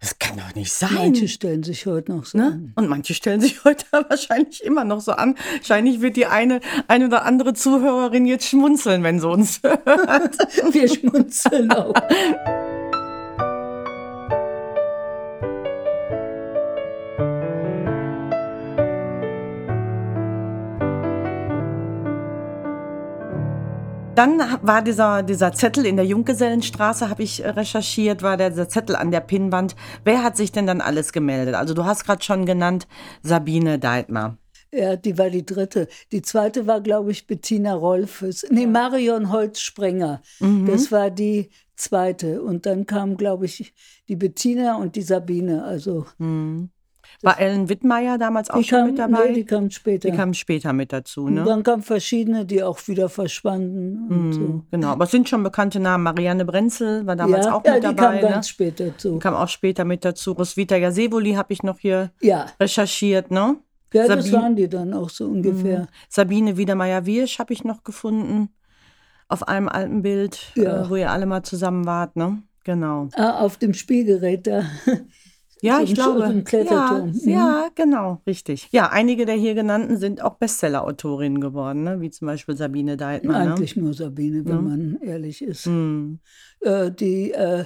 das 0.00 0.18
kann 0.18 0.38
doch 0.38 0.54
nicht 0.54 0.72
sein. 0.72 0.94
Manche 0.94 1.28
stellen 1.28 1.62
sich 1.62 1.86
heute 1.86 2.12
noch 2.12 2.24
so 2.24 2.38
ne? 2.38 2.46
an. 2.46 2.72
Und 2.74 2.88
manche 2.88 3.14
stellen 3.14 3.40
sich 3.40 3.64
heute 3.64 3.84
wahrscheinlich 4.08 4.62
immer 4.64 4.84
noch 4.84 5.00
so 5.00 5.12
an. 5.12 5.36
Wahrscheinlich 5.56 6.00
wird 6.00 6.16
die 6.16 6.26
eine, 6.26 6.60
eine 6.88 7.06
oder 7.06 7.24
andere 7.24 7.54
Zuhörerin 7.54 8.26
jetzt 8.26 8.46
schmunzeln, 8.48 9.02
wenn 9.02 9.20
sie 9.20 9.28
uns 9.28 9.60
hört. 9.62 10.36
Wir 10.72 10.88
schmunzeln 10.88 11.70
auch. 11.72 11.94
Dann 24.20 24.38
war 24.60 24.82
dieser, 24.82 25.22
dieser 25.22 25.54
Zettel 25.54 25.86
in 25.86 25.96
der 25.96 26.04
Junggesellenstraße, 26.04 27.08
habe 27.08 27.22
ich 27.22 27.42
äh, 27.42 27.48
recherchiert, 27.48 28.22
war 28.22 28.36
der, 28.36 28.50
der 28.50 28.68
Zettel 28.68 28.94
an 28.94 29.10
der 29.10 29.20
Pinnwand. 29.20 29.74
Wer 30.04 30.22
hat 30.22 30.36
sich 30.36 30.52
denn 30.52 30.66
dann 30.66 30.82
alles 30.82 31.14
gemeldet? 31.14 31.54
Also 31.54 31.72
du 31.72 31.86
hast 31.86 32.04
gerade 32.04 32.22
schon 32.22 32.44
genannt 32.44 32.86
Sabine 33.22 33.78
Deitmer. 33.78 34.36
Ja, 34.72 34.96
die 34.96 35.16
war 35.16 35.30
die 35.30 35.46
dritte. 35.46 35.88
Die 36.12 36.20
zweite 36.20 36.66
war, 36.66 36.82
glaube 36.82 37.12
ich, 37.12 37.26
Bettina 37.26 37.72
Rolfes. 37.72 38.44
Nee, 38.50 38.66
Marion 38.66 39.32
Holzsprenger. 39.32 40.20
Mhm. 40.38 40.66
Das 40.66 40.92
war 40.92 41.10
die 41.10 41.48
zweite. 41.76 42.42
Und 42.42 42.66
dann 42.66 42.84
kam, 42.84 43.16
glaube 43.16 43.46
ich, 43.46 43.72
die 44.06 44.16
Bettina 44.16 44.76
und 44.76 44.96
die 44.96 45.02
Sabine. 45.02 45.64
Also. 45.64 46.04
Mhm. 46.18 46.68
War 47.22 47.38
Ellen 47.38 47.68
Wittmeier 47.68 48.18
damals 48.18 48.50
auch 48.50 48.62
schon 48.62 48.78
kam, 48.78 48.86
mit 48.88 48.98
dabei? 48.98 49.28
Nee, 49.28 49.34
die 49.34 49.44
kam 49.44 49.70
später. 49.70 50.10
Die 50.10 50.16
kam 50.16 50.32
später 50.32 50.72
mit 50.72 50.92
dazu, 50.92 51.28
ne? 51.28 51.40
Und 51.40 51.46
dann 51.46 51.62
kamen 51.62 51.82
verschiedene, 51.82 52.46
die 52.46 52.62
auch 52.62 52.78
wieder 52.88 53.08
verschwanden. 53.08 54.28
Mm, 54.28 54.32
so. 54.32 54.64
Genau, 54.70 54.88
aber 54.88 55.04
es 55.04 55.10
sind 55.10 55.28
schon 55.28 55.42
bekannte 55.42 55.80
Namen. 55.80 56.04
Marianne 56.04 56.44
Brenzel 56.44 57.06
war 57.06 57.16
damals 57.16 57.46
ja, 57.46 57.54
auch 57.54 57.64
ja, 57.64 57.74
mit 57.74 57.84
dabei. 57.84 58.02
Ja, 58.02 58.12
die 58.12 58.18
kam 58.20 58.28
ne? 58.28 58.34
ganz 58.34 58.48
später 58.48 58.86
dazu. 58.86 59.12
Die 59.14 59.18
kam 59.18 59.34
auch 59.34 59.48
später 59.48 59.84
mit 59.84 60.04
dazu. 60.04 60.32
Roswitha 60.32 60.76
Jasewoli 60.76 61.32
habe 61.34 61.52
ich 61.52 61.62
noch 61.62 61.78
hier 61.78 62.10
ja. 62.20 62.46
recherchiert, 62.58 63.30
ne? 63.30 63.56
Ja, 63.92 64.06
Sabine, 64.06 64.22
das 64.22 64.32
waren 64.32 64.56
die 64.56 64.68
dann 64.68 64.94
auch 64.94 65.10
so 65.10 65.26
ungefähr. 65.26 65.80
Mm, 65.80 65.88
Sabine 66.08 66.56
Wiedermeier-Wirsch 66.56 67.38
habe 67.38 67.52
ich 67.52 67.64
noch 67.64 67.82
gefunden. 67.82 68.50
Auf 69.28 69.46
einem 69.46 69.68
alten 69.68 70.02
Bild, 70.02 70.52
ja. 70.56 70.82
äh, 70.82 70.90
wo 70.90 70.96
ihr 70.96 71.10
alle 71.10 71.26
mal 71.26 71.42
zusammen 71.42 71.86
wart, 71.86 72.16
ne? 72.16 72.42
Genau. 72.64 73.08
Ah, 73.14 73.40
auf 73.40 73.56
dem 73.56 73.74
Spielgerät 73.74 74.46
da. 74.46 74.64
Ja, 75.62 75.78
so 75.78 75.84
ich 75.84 75.94
glaube. 75.94 76.44
Ja, 76.52 77.04
mhm. 77.04 77.20
ja, 77.24 77.68
genau, 77.74 78.22
richtig. 78.26 78.68
Ja, 78.70 78.88
einige 78.90 79.26
der 79.26 79.34
hier 79.34 79.54
genannten 79.54 79.96
sind 79.98 80.22
auch 80.22 80.36
Bestseller-Autorinnen 80.36 81.40
geworden, 81.40 81.84
ne? 81.84 82.00
wie 82.00 82.10
zum 82.10 82.26
Beispiel 82.26 82.56
Sabine 82.56 82.96
Deitmann. 82.96 83.44
Ne? 83.44 83.54
Eigentlich 83.54 83.76
nur 83.76 83.92
Sabine, 83.94 84.44
wenn 84.44 84.52
ja. 84.52 84.60
man 84.60 84.98
ehrlich 85.02 85.42
ist. 85.42 85.66
Mhm. 85.66 86.20
Äh, 86.60 86.90
die 86.90 87.32
äh, 87.32 87.64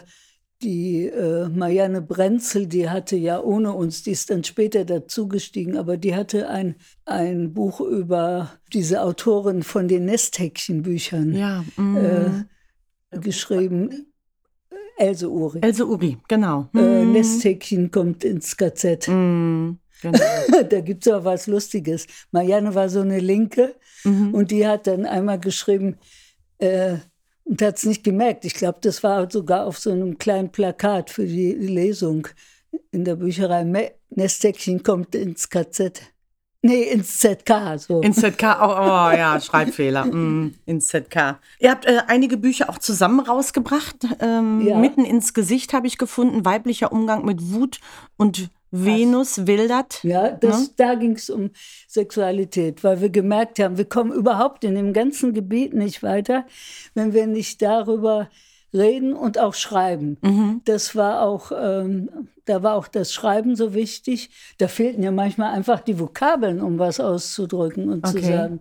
die 0.62 1.06
äh, 1.06 1.48
Marianne 1.48 2.00
Brenzel, 2.00 2.66
die 2.66 2.88
hatte 2.88 3.16
ja 3.16 3.40
ohne 3.40 3.72
uns, 3.72 4.02
die 4.02 4.12
ist 4.12 4.30
dann 4.30 4.44
später 4.44 4.84
dazugestiegen, 4.84 5.76
aber 5.76 5.96
die 5.96 6.14
hatte 6.14 6.48
ein, 6.48 6.76
ein 7.04 7.52
Buch 7.52 7.80
über 7.80 8.52
diese 8.72 9.02
Autorin 9.02 9.62
von 9.62 9.88
den 9.88 10.06
Nesthäkchenbüchern 10.06 11.34
ja, 11.34 11.64
mm. 11.76 12.46
geschrieben. 13.20 14.13
Else 14.96 15.28
Uri. 15.28 15.60
Else 15.62 15.86
Uri, 15.86 16.18
genau. 16.28 16.68
Äh, 16.74 17.04
mhm. 17.04 17.12
Nesthäkchen 17.12 17.90
kommt 17.90 18.24
ins 18.24 18.56
KZ. 18.56 19.08
Mm, 19.08 19.72
genau. 20.02 20.18
da 20.68 20.80
gibt 20.80 21.06
es 21.06 21.12
auch 21.12 21.24
was 21.24 21.46
Lustiges. 21.46 22.06
Marianne 22.30 22.74
war 22.74 22.88
so 22.88 23.00
eine 23.00 23.18
Linke 23.18 23.74
mhm. 24.04 24.34
und 24.34 24.50
die 24.50 24.66
hat 24.66 24.86
dann 24.86 25.04
einmal 25.06 25.40
geschrieben 25.40 25.98
äh, 26.58 26.96
und 27.44 27.60
hat 27.60 27.78
es 27.78 27.84
nicht 27.84 28.04
gemerkt. 28.04 28.44
Ich 28.44 28.54
glaube, 28.54 28.78
das 28.80 29.02
war 29.02 29.30
sogar 29.30 29.66
auf 29.66 29.78
so 29.78 29.90
einem 29.90 30.18
kleinen 30.18 30.50
Plakat 30.50 31.10
für 31.10 31.26
die 31.26 31.52
Lesung 31.52 32.28
in 32.92 33.04
der 33.04 33.16
Bücherei. 33.16 33.64
Nesthäkchen 34.10 34.82
kommt 34.82 35.14
ins 35.14 35.50
KZ. 35.50 36.13
Nee, 36.66 36.84
ins 36.84 37.18
ZK. 37.18 37.76
So. 37.76 38.00
Ins 38.00 38.16
ZK, 38.16 38.56
oh, 38.62 38.64
oh 38.64 39.10
ja, 39.12 39.38
Schreibfehler. 39.38 40.06
Mm, 40.14 40.54
ins 40.64 40.88
ZK. 40.88 41.38
Ihr 41.58 41.70
habt 41.70 41.84
äh, 41.86 42.00
einige 42.06 42.36
Bücher 42.36 42.70
auch 42.70 42.78
zusammen 42.78 43.20
rausgebracht. 43.20 43.96
Ähm, 44.20 44.62
ja. 44.62 44.78
Mitten 44.78 45.04
ins 45.04 45.34
Gesicht 45.34 45.74
habe 45.74 45.86
ich 45.86 45.98
gefunden, 45.98 46.44
weiblicher 46.44 46.92
Umgang 46.92 47.24
mit 47.24 47.52
Wut 47.52 47.80
und 48.16 48.48
Venus 48.70 49.46
wildert. 49.46 50.02
Ja, 50.04 50.30
das, 50.30 50.60
ne? 50.60 50.68
da 50.76 50.94
ging 50.94 51.12
es 51.12 51.28
um 51.28 51.50
Sexualität, 51.86 52.82
weil 52.82 53.00
wir 53.02 53.10
gemerkt 53.10 53.58
haben, 53.58 53.76
wir 53.76 53.84
kommen 53.84 54.12
überhaupt 54.12 54.64
in 54.64 54.74
dem 54.74 54.92
ganzen 54.92 55.34
Gebiet 55.34 55.74
nicht 55.74 56.02
weiter, 56.02 56.46
wenn 56.94 57.12
wir 57.12 57.26
nicht 57.26 57.60
darüber 57.60 58.28
reden 58.74 59.14
und 59.14 59.38
auch 59.38 59.54
schreiben. 59.54 60.18
Mhm. 60.20 60.60
Das 60.64 60.96
war 60.96 61.22
auch, 61.22 61.52
ähm, 61.56 62.28
da 62.44 62.62
war 62.62 62.74
auch 62.74 62.88
das 62.88 63.12
Schreiben 63.12 63.56
so 63.56 63.72
wichtig. 63.72 64.30
Da 64.58 64.68
fehlten 64.68 65.02
ja 65.02 65.12
manchmal 65.12 65.54
einfach 65.54 65.80
die 65.80 65.98
Vokabeln, 65.98 66.60
um 66.60 66.78
was 66.78 67.00
auszudrücken 67.00 67.88
und 67.88 68.06
okay. 68.06 68.20
zu 68.20 68.26
sagen. 68.26 68.60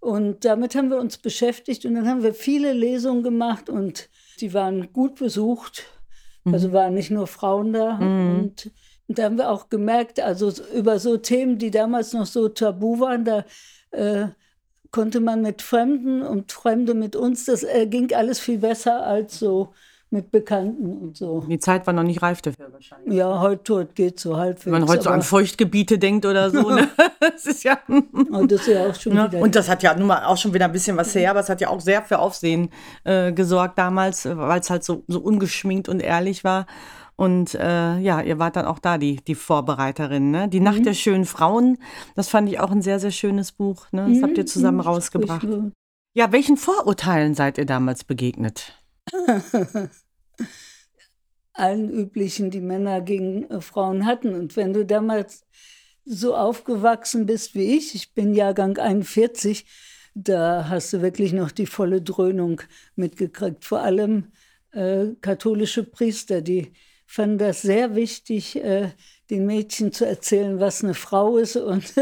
Und 0.00 0.44
damit 0.44 0.74
haben 0.74 0.90
wir 0.90 0.98
uns 0.98 1.16
beschäftigt 1.18 1.86
und 1.86 1.94
dann 1.94 2.08
haben 2.08 2.22
wir 2.22 2.34
viele 2.34 2.72
Lesungen 2.72 3.22
gemacht 3.22 3.70
und 3.70 4.08
die 4.40 4.52
waren 4.52 4.92
gut 4.92 5.14
besucht. 5.14 5.84
Mhm. 6.44 6.54
Also 6.54 6.72
waren 6.72 6.94
nicht 6.94 7.10
nur 7.10 7.26
Frauen 7.26 7.72
da. 7.72 7.94
Mhm. 7.94 8.38
Und 8.40 8.70
Und 9.08 9.18
da 9.18 9.24
haben 9.24 9.38
wir 9.38 9.50
auch 9.50 9.68
gemerkt, 9.68 10.18
also 10.18 10.52
über 10.74 10.98
so 10.98 11.16
Themen, 11.16 11.58
die 11.58 11.70
damals 11.70 12.12
noch 12.12 12.26
so 12.26 12.48
tabu 12.48 12.98
waren, 12.98 13.24
da 13.24 13.44
äh, 13.92 14.26
konnte 14.96 15.20
man 15.20 15.42
mit 15.42 15.60
Fremden 15.60 16.22
und 16.22 16.52
Fremde 16.52 16.94
mit 16.94 17.16
uns, 17.16 17.44
das 17.44 17.62
äh, 17.62 17.86
ging 17.86 18.14
alles 18.14 18.40
viel 18.40 18.56
besser 18.56 19.06
als 19.06 19.38
so 19.38 19.74
mit 20.08 20.30
Bekannten 20.30 20.96
und 20.96 21.18
so. 21.18 21.44
Die 21.46 21.58
Zeit 21.58 21.86
war 21.86 21.92
noch 21.92 22.02
nicht 22.02 22.22
reif 22.22 22.40
dafür 22.40 22.72
wahrscheinlich. 22.72 23.12
Ja, 23.12 23.42
heute 23.42 23.86
geht 23.94 24.18
so 24.18 24.38
halbwegs. 24.38 24.64
Wenn 24.64 24.72
man 24.72 24.88
heute 24.88 25.02
so 25.02 25.10
an 25.10 25.20
Feuchtgebiete 25.20 25.98
denkt 25.98 26.24
oder 26.24 26.50
so, 26.50 26.70
ne? 26.70 26.88
das 27.20 27.44
ist 27.44 27.62
ja. 27.64 27.78
und 27.86 28.50
das 28.50 28.62
ist 28.62 28.68
ja 28.68 28.86
auch 28.88 28.94
schon 28.94 29.12
ne? 29.12 29.30
wieder. 29.30 29.42
Und 29.42 29.54
das 29.54 29.68
hat 29.68 29.82
ja 29.82 29.94
nun 29.94 30.06
mal 30.06 30.24
auch 30.24 30.38
schon 30.38 30.54
wieder 30.54 30.64
ein 30.64 30.72
bisschen 30.72 30.96
was 30.96 31.14
her, 31.14 31.30
aber 31.30 31.40
es 31.40 31.50
hat 31.50 31.60
ja 31.60 31.68
auch 31.68 31.80
sehr 31.80 32.00
für 32.00 32.18
Aufsehen 32.18 32.70
äh, 33.04 33.32
gesorgt 33.32 33.76
damals, 33.76 34.24
weil 34.24 34.60
es 34.60 34.70
halt 34.70 34.82
so, 34.82 35.04
so 35.08 35.20
ungeschminkt 35.20 35.90
und 35.90 36.00
ehrlich 36.00 36.42
war. 36.42 36.64
Und 37.16 37.54
äh, 37.54 37.98
ja, 37.98 38.20
ihr 38.20 38.38
wart 38.38 38.56
dann 38.56 38.66
auch 38.66 38.78
da 38.78 38.98
die, 38.98 39.16
die 39.16 39.34
Vorbereiterin, 39.34 40.30
ne? 40.30 40.48
Die 40.48 40.60
Nacht 40.60 40.80
mhm. 40.80 40.84
der 40.84 40.94
schönen 40.94 41.24
Frauen, 41.24 41.78
das 42.14 42.28
fand 42.28 42.48
ich 42.50 42.60
auch 42.60 42.70
ein 42.70 42.82
sehr, 42.82 43.00
sehr 43.00 43.10
schönes 43.10 43.52
Buch. 43.52 43.90
Ne? 43.90 44.06
Das 44.08 44.18
mhm. 44.18 44.22
habt 44.22 44.38
ihr 44.38 44.44
zusammen 44.44 44.78
mhm. 44.78 44.82
rausgebracht. 44.82 45.46
Ja, 46.14 46.30
welchen 46.32 46.58
Vorurteilen 46.58 47.34
seid 47.34 47.56
ihr 47.58 47.66
damals 47.66 48.04
begegnet? 48.04 48.72
Allen 51.54 51.90
üblichen, 51.90 52.50
die 52.50 52.60
Männer 52.60 53.00
gegen 53.00 53.50
äh, 53.50 53.62
Frauen 53.62 54.04
hatten. 54.04 54.34
Und 54.34 54.56
wenn 54.56 54.74
du 54.74 54.84
damals 54.84 55.46
so 56.04 56.36
aufgewachsen 56.36 57.24
bist 57.24 57.54
wie 57.54 57.76
ich, 57.76 57.94
ich 57.94 58.12
bin 58.12 58.34
Jahrgang 58.34 58.76
41, 58.76 59.64
da 60.14 60.68
hast 60.68 60.92
du 60.92 61.00
wirklich 61.00 61.32
noch 61.32 61.50
die 61.50 61.66
volle 61.66 62.02
Dröhnung 62.02 62.60
mitgekriegt. 62.94 63.64
Vor 63.64 63.80
allem 63.80 64.32
äh, 64.72 65.08
katholische 65.20 65.82
Priester, 65.82 66.42
die 66.42 66.72
fand 67.06 67.40
das 67.40 67.62
sehr 67.62 67.94
wichtig, 67.94 68.56
äh, 68.56 68.90
den 69.30 69.46
Mädchen 69.46 69.92
zu 69.92 70.04
erzählen, 70.06 70.60
was 70.60 70.84
eine 70.84 70.94
Frau 70.94 71.38
ist 71.38 71.56
und 71.56 71.94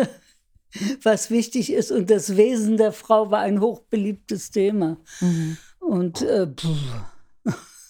was 1.02 1.30
wichtig 1.30 1.72
ist. 1.72 1.92
Und 1.92 2.10
das 2.10 2.36
Wesen 2.36 2.76
der 2.76 2.92
Frau 2.92 3.30
war 3.30 3.40
ein 3.40 3.60
hochbeliebtes 3.60 4.50
Thema. 4.50 4.96
Mhm. 5.20 5.56
Und 5.78 6.22
äh, 6.22 6.48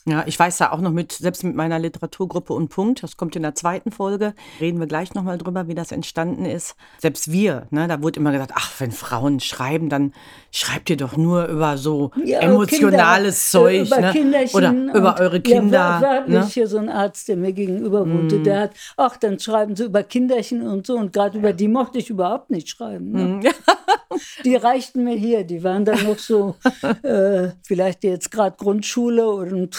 ja, 0.06 0.24
ich 0.26 0.38
weiß 0.38 0.58
da 0.58 0.70
auch 0.70 0.80
noch 0.80 0.90
mit, 0.90 1.12
selbst 1.12 1.44
mit 1.44 1.56
meiner 1.56 1.78
Literaturgruppe 1.78 2.52
und 2.52 2.68
Punkt, 2.68 3.02
das 3.02 3.16
kommt 3.16 3.36
in 3.36 3.42
der 3.42 3.54
zweiten 3.54 3.90
Folge, 3.90 4.34
reden 4.60 4.78
wir 4.78 4.86
gleich 4.86 5.14
nochmal 5.14 5.38
drüber, 5.38 5.66
wie 5.66 5.74
das 5.74 5.92
entstanden 5.92 6.44
ist. 6.44 6.76
Selbst 6.98 7.32
wir, 7.32 7.66
ne, 7.70 7.88
da 7.88 8.02
wurde 8.02 8.20
immer 8.20 8.30
gesagt, 8.30 8.52
ach, 8.54 8.70
wenn 8.78 8.92
Frauen 8.92 9.40
schreiben, 9.40 9.88
dann 9.88 10.12
schreibt 10.50 10.90
ihr 10.90 10.98
doch 10.98 11.16
nur 11.16 11.46
über 11.46 11.78
so 11.78 12.10
ja, 12.22 12.40
emotionales 12.40 13.50
Kinder, 13.50 13.64
Zeug. 13.64 13.86
Über 13.86 14.00
ne? 14.00 14.12
Kinderchen 14.12 14.56
Oder 14.90 14.98
über 14.98 15.20
eure 15.20 15.40
Kinder. 15.40 15.78
Ja, 15.78 16.02
war 16.02 16.28
ne? 16.28 16.46
hier 16.46 16.68
so 16.68 16.76
ein 16.76 16.90
Arzt, 16.90 17.28
der 17.28 17.36
mir 17.36 17.52
gegenüber 17.52 18.00
wohnte, 18.00 18.40
mm. 18.40 18.44
der 18.44 18.60
hat, 18.60 18.70
ach, 18.98 19.16
dann 19.16 19.38
schreiben 19.38 19.74
sie 19.74 19.84
über 19.84 20.02
Kinderchen 20.02 20.66
und 20.66 20.86
so. 20.86 20.96
Und 20.96 21.14
gerade 21.14 21.38
über 21.38 21.54
die 21.54 21.68
mochte 21.68 21.98
ich 21.98 22.10
überhaupt 22.10 22.50
nicht 22.50 22.68
schreiben. 22.68 23.10
Ne? 23.10 23.22
Mm. 23.22 23.42
die 24.44 24.56
reichten 24.56 25.04
mir 25.04 25.16
hier, 25.16 25.44
die 25.44 25.62
waren 25.62 25.84
dann 25.84 26.04
noch 26.04 26.18
so, 26.18 26.56
äh, 27.02 27.50
vielleicht 27.62 28.04
jetzt 28.04 28.30
gerade 28.30 28.56
Grundschule 28.56 29.28
und 29.28 29.76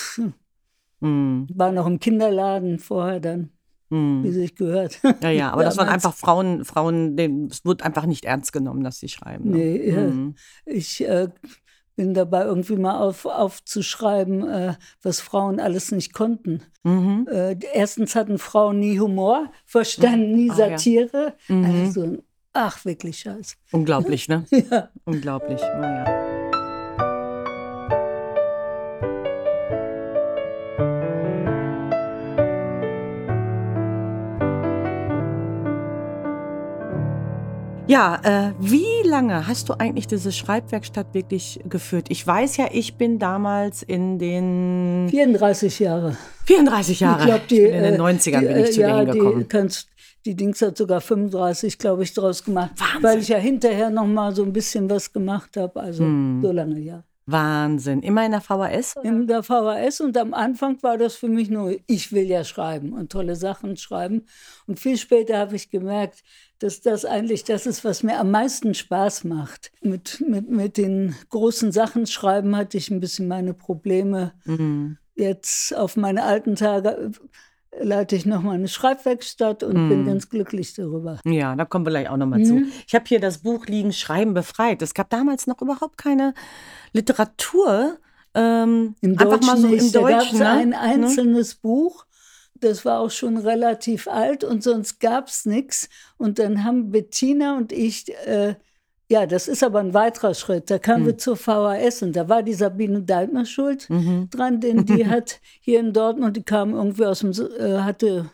hm. 1.02 1.48
war 1.54 1.72
noch 1.72 1.88
im 1.88 2.00
Kinderladen 2.00 2.80
vorher 2.80 3.20
dann. 3.20 3.50
Hm. 3.92 4.24
Wie 4.24 4.32
sich 4.32 4.56
gehört. 4.56 5.00
Ja, 5.22 5.30
ja, 5.30 5.52
aber 5.52 5.64
das 5.64 5.78
waren 5.78 5.90
einfach 5.90 6.14
Frauen, 6.14 6.66
Frauen, 6.66 7.18
es 7.52 7.64
wird 7.66 7.84
einfach 7.84 8.08
nicht 8.08 8.26
ernst 8.26 8.52
genommen, 8.52 8.84
dass 8.84 9.00
sie 9.00 9.10
schreiben. 9.10 9.52
Ne? 9.52 9.58
Nee, 9.58 9.92
hm. 9.92 10.36
ich 10.66 11.08
äh, 11.08 11.28
bin 11.96 12.14
dabei 12.14 12.44
irgendwie 12.44 12.76
mal 12.76 12.98
auf, 13.00 13.26
aufzuschreiben, 13.26 14.48
äh, 14.48 14.74
was 15.02 15.20
Frauen 15.20 15.60
alles 15.60 15.92
nicht 15.92 16.14
konnten. 16.14 16.62
Mhm. 16.84 17.28
Äh, 17.32 17.58
erstens 17.74 18.16
hatten 18.16 18.38
Frauen 18.38 18.80
nie 18.80 19.00
Humor, 19.00 19.52
verstanden 19.66 20.34
nie 20.34 20.50
Satire. 20.50 21.36
Ja. 21.48 21.56
Mhm. 21.56 21.66
Also 21.66 22.18
Ach, 22.58 22.86
wirklich 22.86 23.20
scheiße. 23.20 23.58
Unglaublich, 23.74 24.30
ne? 24.30 24.46
ja. 24.72 24.88
Unglaublich, 25.04 25.60
naja. 25.60 26.06
Ja, 37.88 38.20
äh, 38.24 38.54
wie 38.58 39.08
lange 39.08 39.48
hast 39.48 39.68
du 39.68 39.74
eigentlich 39.74 40.08
diese 40.08 40.32
Schreibwerkstatt 40.32 41.14
wirklich 41.14 41.60
geführt? 41.68 42.08
Ich 42.10 42.26
weiß 42.26 42.56
ja, 42.56 42.70
ich 42.72 42.96
bin 42.96 43.20
damals 43.20 43.84
in 43.84 44.18
den 44.18 45.08
34 45.12 45.80
Jahre. 45.80 46.16
34 46.46 47.02
Jahre. 47.02 47.20
Ich, 47.20 47.26
glaub, 47.26 47.48
die, 47.48 47.62
in 47.62 47.84
den 47.84 48.02
90ern 48.02 48.40
die, 48.40 48.46
bin 48.46 48.58
ich 48.58 48.72
zu 48.72 48.82
ja, 48.82 49.04
dir 49.04 49.12
hingekommen. 49.12 49.40
Die 49.40 49.46
kannst, 49.46 49.90
die 50.26 50.36
Dings 50.36 50.62
hat 50.62 50.78
sogar 50.78 51.02
35, 51.02 51.78
glaube 51.78 52.04
ich, 52.04 52.14
draus 52.14 52.44
gemacht. 52.44 52.72
Wahnsinn. 52.78 53.04
Weil 53.04 53.20
ich 53.20 53.28
ja 53.28 53.38
hinterher 53.38 53.90
noch 53.90 54.08
mal 54.08 54.36
so 54.36 54.44
ein 54.44 54.54
bisschen 54.54 54.90
was 54.90 55.14
gemacht 55.14 55.56
habe. 55.58 55.80
Also 55.80 56.04
hm. 56.04 56.42
so 56.42 56.52
lange, 56.52 56.80
ja. 56.80 57.04
Wahnsinn. 57.28 58.02
Immer 58.04 58.26
in 58.26 58.32
der 58.32 58.42
VHS? 58.42 58.98
Oder? 58.98 59.06
In 59.06 59.28
der 59.28 59.42
VHS 59.42 60.02
und 60.02 60.18
am 60.18 60.34
Anfang 60.34 60.82
war 60.84 60.98
das 60.98 61.16
für 61.16 61.28
mich 61.28 61.50
nur, 61.50 61.76
ich 61.88 62.12
will 62.12 62.26
ja 62.26 62.44
schreiben 62.44 62.94
und 62.94 63.12
tolle 63.12 63.36
Sachen 63.36 63.78
schreiben. 63.78 64.26
Und 64.68 64.80
viel 64.80 64.98
später 64.98 65.40
habe 65.40 65.56
ich 65.56 65.72
gemerkt, 65.72 66.24
dass 66.60 66.82
das 66.82 67.04
eigentlich 67.04 67.44
das 67.44 67.66
ist, 67.66 67.84
was 67.84 68.04
mir 68.04 68.20
am 68.20 68.30
meisten 68.30 68.74
Spaß 68.76 69.24
macht. 69.24 69.72
Mit, 69.82 70.24
mit, 70.28 70.50
mit 70.50 70.78
den 70.78 71.16
großen 71.30 71.72
Sachen 71.72 72.06
schreiben 72.06 72.56
hatte 72.56 72.78
ich 72.78 72.92
ein 72.92 73.00
bisschen 73.00 73.28
meine 73.28 73.54
Probleme. 73.54 74.34
Mhm. 74.46 74.98
Jetzt 75.16 75.76
auf 75.76 75.98
meine 75.98 76.24
alten 76.24 76.56
Tage 76.56 77.12
leite 77.82 78.16
ich 78.16 78.26
nochmal 78.26 78.56
eine 78.56 78.68
Schreibwerkstatt 78.68 79.64
und 79.64 79.88
mm. 79.88 79.90
bin 79.90 80.02
mhm. 80.02 80.08
ganz 80.08 80.30
glücklich 80.30 80.74
darüber. 80.74 81.20
Ja, 81.26 81.56
da 81.56 81.66
kommen 81.66 81.86
wir 81.86 81.92
gleich 81.92 82.10
auch 82.10 82.18
nochmal 82.18 82.40
mm. 82.40 82.46
zu. 82.46 82.54
Mhm. 82.56 82.72
Ich 82.88 82.96
habe 82.96 83.06
hier 83.08 83.20
das 83.20 83.40
Buch 83.40 83.66
liegen, 83.68 83.94
Schreiben 83.94 84.34
befreit. 84.34 84.82
Es 84.82 84.94
gab 84.94 85.10
damals 85.10 85.48
noch 85.48 85.62
überhaupt 85.62 85.98
keine 85.98 86.34
Literatur. 86.94 87.98
Ähm, 88.34 88.96
Im 89.02 89.18
einfach 89.18 89.40
Deutschen 89.40 89.48
mal 89.48 89.58
so 89.58 89.68
im 89.68 89.92
Deutschen. 89.92 90.40
Da 90.40 90.56
ne? 90.56 90.62
ein 90.62 90.74
einzelnes 90.74 91.56
ne? 91.56 91.60
Buch. 91.62 92.06
Das 92.56 92.86
war 92.86 93.00
auch 93.00 93.12
schon 93.12 93.38
relativ 93.38 94.08
alt 94.08 94.44
und 94.44 94.64
sonst 94.64 95.00
gab 95.00 95.28
es 95.28 95.46
nichts. 95.46 95.90
Und 96.18 96.40
dann 96.40 96.64
haben 96.64 96.92
Bettina 96.92 97.58
und 97.58 97.72
ich 97.72 98.14
äh, 98.26 98.56
ja, 99.08 99.26
das 99.26 99.48
ist 99.48 99.64
aber 99.64 99.80
ein 99.80 99.94
weiterer 99.94 100.34
Schritt. 100.34 100.70
Da 100.70 100.80
kamen 100.80 101.04
mhm. 101.04 101.08
wir 101.08 101.18
zur 101.18 101.38
VHS 101.38 102.02
und 102.04 102.16
da 102.16 102.28
war 102.28 102.42
die 102.42 102.54
Sabine 102.54 103.02
Deitner 103.02 103.46
schuld 103.46 103.90
mhm. 103.90 104.30
dran, 104.32 104.60
denn 104.60 104.86
die 104.86 105.06
hat 105.10 105.40
hier 105.60 105.80
in 105.80 105.94
Dortmund, 105.94 106.38
die 106.38 106.44
kam 106.44 106.74
irgendwie 106.74 107.06
aus 107.06 107.20
dem, 107.20 107.32
äh, 107.32 107.80
hatte 107.80 108.30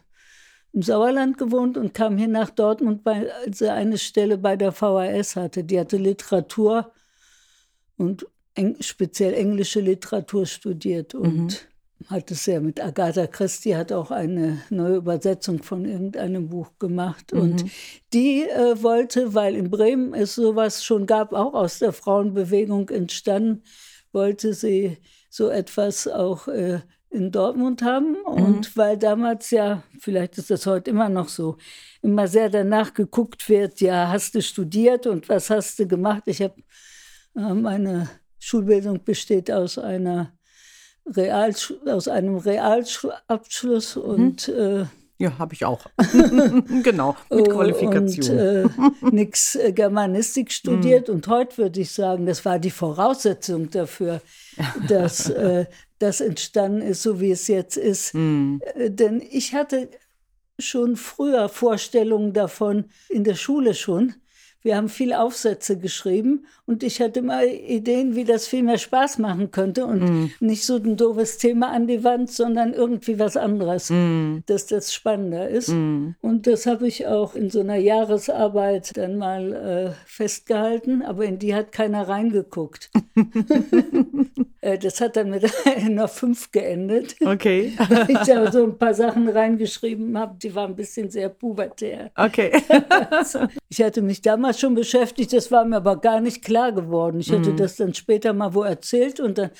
im 0.73 0.81
Sauerland 0.81 1.37
gewohnt 1.37 1.77
und 1.77 1.93
kam 1.93 2.17
hier 2.17 2.29
nach 2.29 2.49
Dortmund, 2.49 3.01
weil 3.03 3.29
sie 3.51 3.69
eine 3.69 3.97
Stelle 3.97 4.37
bei 4.37 4.55
der 4.55 4.71
VHS 4.71 5.35
hatte. 5.35 5.65
Die 5.65 5.77
hatte 5.77 5.97
Literatur 5.97 6.91
und 7.97 8.25
eng, 8.55 8.77
speziell 8.79 9.33
englische 9.33 9.81
Literatur 9.81 10.45
studiert 10.45 11.13
und 11.13 11.37
mhm 11.37 11.70
hat 12.07 12.31
es 12.31 12.45
ja 12.45 12.59
mit 12.59 12.83
Agatha 12.83 13.27
Christie, 13.27 13.75
hat 13.75 13.91
auch 13.91 14.11
eine 14.11 14.61
neue 14.69 14.97
Übersetzung 14.97 15.63
von 15.63 15.85
irgendeinem 15.85 16.49
Buch 16.49 16.71
gemacht. 16.79 17.33
Mhm. 17.33 17.41
Und 17.41 17.65
die 18.13 18.43
äh, 18.43 18.81
wollte, 18.81 19.33
weil 19.33 19.55
in 19.55 19.69
Bremen 19.69 20.13
es 20.13 20.35
sowas 20.35 20.83
schon 20.83 21.05
gab, 21.05 21.33
auch 21.33 21.53
aus 21.53 21.79
der 21.79 21.93
Frauenbewegung 21.93 22.89
entstanden, 22.89 23.63
wollte 24.11 24.53
sie 24.53 24.97
so 25.29 25.49
etwas 25.49 26.07
auch 26.07 26.47
äh, 26.47 26.79
in 27.09 27.31
Dortmund 27.31 27.81
haben. 27.81 28.15
Und 28.25 28.69
mhm. 28.69 28.71
weil 28.75 28.97
damals 28.97 29.51
ja, 29.51 29.83
vielleicht 29.99 30.37
ist 30.37 30.49
das 30.49 30.65
heute 30.65 30.91
immer 30.91 31.09
noch 31.09 31.29
so, 31.29 31.57
immer 32.01 32.27
sehr 32.27 32.49
danach 32.49 32.93
geguckt 32.93 33.47
wird, 33.49 33.81
ja, 33.81 34.09
hast 34.09 34.35
du 34.35 34.41
studiert 34.41 35.07
und 35.07 35.29
was 35.29 35.49
hast 35.49 35.79
du 35.79 35.87
gemacht? 35.87 36.23
Ich 36.25 36.41
habe, 36.41 36.55
äh, 37.35 37.53
meine 37.53 38.09
Schulbildung 38.39 39.03
besteht 39.03 39.51
aus 39.51 39.77
einer 39.77 40.33
Real, 41.15 41.53
aus 41.87 42.07
einem 42.07 42.37
Realabschluss 42.37 43.95
mhm. 43.95 44.01
und 44.01 44.47
äh, 44.49 44.85
ja, 45.21 45.37
habe 45.37 45.53
ich 45.53 45.65
auch. 45.65 45.85
genau, 46.83 47.15
mit 47.29 47.47
Qualifikation. 47.47 48.39
Und 48.39 48.39
äh, 48.39 48.65
nichts 49.11 49.55
äh, 49.55 49.71
Germanistik 49.71 50.51
studiert. 50.51 51.09
Mm. 51.09 51.11
Und 51.11 51.27
heute 51.27 51.59
würde 51.59 51.79
ich 51.79 51.91
sagen, 51.91 52.25
das 52.25 52.43
war 52.43 52.57
die 52.57 52.71
Voraussetzung 52.71 53.69
dafür, 53.69 54.21
dass 54.87 55.29
äh, 55.29 55.67
das 55.99 56.21
entstanden 56.21 56.81
ist, 56.81 57.03
so 57.03 57.21
wie 57.21 57.29
es 57.29 57.47
jetzt 57.47 57.77
ist. 57.77 58.15
Mm. 58.15 58.61
Äh, 58.73 58.89
denn 58.89 59.21
ich 59.21 59.53
hatte 59.53 59.89
schon 60.57 60.95
früher 60.95 61.49
Vorstellungen 61.49 62.33
davon, 62.33 62.85
in 63.07 63.23
der 63.23 63.35
Schule 63.35 63.75
schon, 63.75 64.15
wir 64.63 64.75
haben 64.75 64.89
viele 64.89 65.19
Aufsätze 65.19 65.77
geschrieben 65.77 66.45
und 66.65 66.83
ich 66.83 67.01
hatte 67.01 67.21
mal 67.21 67.47
Ideen, 67.47 68.15
wie 68.15 68.23
das 68.23 68.47
viel 68.47 68.63
mehr 68.63 68.77
Spaß 68.77 69.17
machen 69.17 69.51
könnte 69.51 69.85
und 69.85 70.03
mm. 70.03 70.31
nicht 70.39 70.65
so 70.65 70.75
ein 70.75 70.97
doofes 70.97 71.37
Thema 71.37 71.71
an 71.71 71.87
die 71.87 72.03
Wand, 72.03 72.31
sondern 72.31 72.73
irgendwie 72.73 73.19
was 73.19 73.37
anderes, 73.37 73.89
mm. 73.89 74.39
dass 74.45 74.67
das 74.67 74.93
spannender 74.93 75.49
ist. 75.49 75.69
Mm. 75.69 76.15
Und 76.21 76.47
das 76.47 76.65
habe 76.65 76.87
ich 76.87 77.07
auch 77.07 77.35
in 77.35 77.49
so 77.49 77.59
einer 77.59 77.77
Jahresarbeit 77.77 78.95
dann 78.95 79.17
mal 79.17 79.53
äh, 79.53 79.91
festgehalten, 80.05 81.01
aber 81.01 81.25
in 81.25 81.39
die 81.39 81.55
hat 81.55 81.71
keiner 81.71 82.07
reingeguckt. 82.07 82.91
Äh, 84.61 84.77
das 84.77 85.01
hat 85.01 85.15
dann 85.15 85.31
mit 85.31 85.43
einer 85.65 86.07
5 86.07 86.51
geendet. 86.51 87.15
Okay. 87.25 87.73
Weil 87.89 88.05
ich 88.09 88.19
da 88.19 88.51
so 88.51 88.63
ein 88.63 88.77
paar 88.77 88.93
Sachen 88.93 89.27
reingeschrieben 89.27 90.17
habe, 90.17 90.37
die 90.41 90.53
waren 90.53 90.71
ein 90.71 90.75
bisschen 90.75 91.09
sehr 91.09 91.29
pubertär. 91.29 92.11
Okay. 92.15 92.51
ich 93.69 93.81
hatte 93.81 94.01
mich 94.01 94.21
damals 94.21 94.50
schon 94.59 94.75
beschäftigt, 94.75 95.33
das 95.33 95.51
war 95.51 95.65
mir 95.65 95.77
aber 95.77 95.97
gar 95.97 96.21
nicht 96.21 96.43
klar 96.43 96.71
geworden. 96.71 97.19
Ich 97.19 97.31
hatte 97.31 97.51
mhm. 97.51 97.57
das 97.57 97.75
dann 97.75 97.93
später 97.93 98.33
mal 98.33 98.53
wo 98.53 98.63
erzählt 98.63 99.19
und 99.19 99.37
dann 99.37 99.51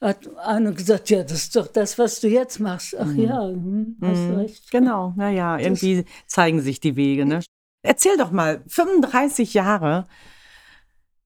hat 0.00 0.36
einer 0.36 0.72
gesagt, 0.72 1.10
ja, 1.10 1.22
das 1.22 1.44
ist 1.44 1.56
doch 1.56 1.68
das, 1.68 1.98
was 1.98 2.20
du 2.20 2.28
jetzt 2.28 2.58
machst. 2.58 2.96
Ach 2.98 3.06
mhm. 3.06 3.18
ja, 3.22 3.42
hm, 3.46 3.96
hast 4.02 4.18
mhm. 4.18 4.34
recht. 4.34 4.70
Genau, 4.70 5.12
naja, 5.16 5.58
irgendwie 5.58 6.02
das 6.02 6.12
zeigen 6.26 6.60
sich 6.60 6.80
die 6.80 6.96
Wege. 6.96 7.24
Ne? 7.24 7.40
Erzähl 7.82 8.16
doch 8.16 8.32
mal, 8.32 8.62
35 8.66 9.54
Jahre 9.54 10.06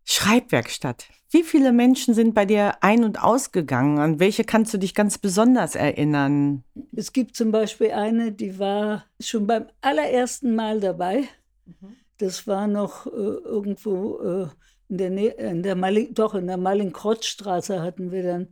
Schreibwerkstatt. 0.05 1.09
Wie 1.31 1.43
viele 1.43 1.73
Menschen 1.73 2.15
sind 2.15 2.35
bei 2.35 2.45
dir 2.45 2.83
ein- 2.83 3.03
und 3.03 3.23
ausgegangen? 3.23 3.99
An 3.99 4.21
welche 4.21 4.45
kannst 4.45 4.73
du 4.73 4.79
dich 4.79 4.95
ganz 4.95 5.19
besonders 5.19 5.75
erinnern? 5.75 6.63
Es 6.95 7.13
gibt 7.13 7.35
zum 7.35 7.51
Beispiel 7.51 7.91
eine, 7.91 8.31
die 8.31 8.59
war 8.59 9.05
schon 9.19 9.47
beim 9.47 9.67
allerersten 9.81 10.55
Mal 10.55 10.81
dabei. 10.81 11.25
Mhm. 11.65 11.97
Das 12.19 12.47
war 12.47 12.67
noch 12.67 13.07
äh, 13.07 13.11
irgendwo 13.11 14.19
äh, 14.21 14.49
in 14.89 14.99
der 14.99 15.11
Nähe, 15.11 15.33
in 15.33 15.63
der 15.63 15.77
Malin, 15.77 16.15
doch 16.15 16.35
in 16.35 16.47
der 16.47 16.57
Malin-Kreuz-Straße 16.57 17.83
hatten 17.83 18.11
wir 18.13 18.23
dann 18.23 18.49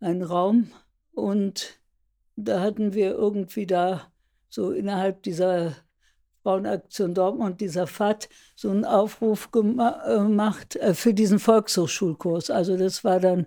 einen 0.00 0.22
Raum 0.22 0.72
und 1.12 1.80
da 2.36 2.60
hatten 2.60 2.94
wir 2.94 3.12
irgendwie 3.12 3.66
da 3.66 4.12
so 4.48 4.72
innerhalb 4.72 5.22
dieser 5.22 5.76
Frauenaktion 6.42 7.14
Dortmund, 7.14 7.60
dieser 7.60 7.86
FAT, 7.86 8.28
so 8.56 8.70
einen 8.70 8.84
Aufruf 8.84 9.50
gemacht 9.52 10.76
äh, 10.76 10.94
für 10.94 11.14
diesen 11.14 11.38
Volkshochschulkurs. 11.38 12.50
Also 12.50 12.76
das 12.76 13.04
war 13.04 13.20
dann 13.20 13.46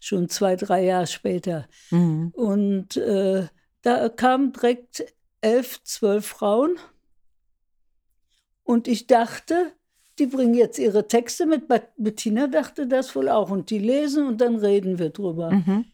schon 0.00 0.28
zwei, 0.28 0.56
drei 0.56 0.84
Jahre 0.84 1.06
später. 1.06 1.66
Mhm. 1.90 2.30
Und 2.34 2.96
äh, 2.98 3.46
da 3.82 4.08
kamen 4.10 4.52
direkt 4.52 5.04
elf, 5.40 5.82
zwölf 5.84 6.26
Frauen. 6.26 6.76
Und 8.64 8.88
ich 8.88 9.06
dachte, 9.06 9.72
die 10.18 10.26
bringen 10.26 10.54
jetzt 10.54 10.78
ihre 10.78 11.06
Texte 11.06 11.46
mit. 11.46 11.64
Bettina 11.96 12.46
dachte 12.46 12.86
das 12.86 13.14
wohl 13.14 13.28
auch. 13.28 13.50
Und 13.50 13.70
die 13.70 13.78
lesen 13.78 14.26
und 14.26 14.40
dann 14.40 14.56
reden 14.56 14.98
wir 14.98 15.10
drüber. 15.10 15.50
Mhm. 15.52 15.84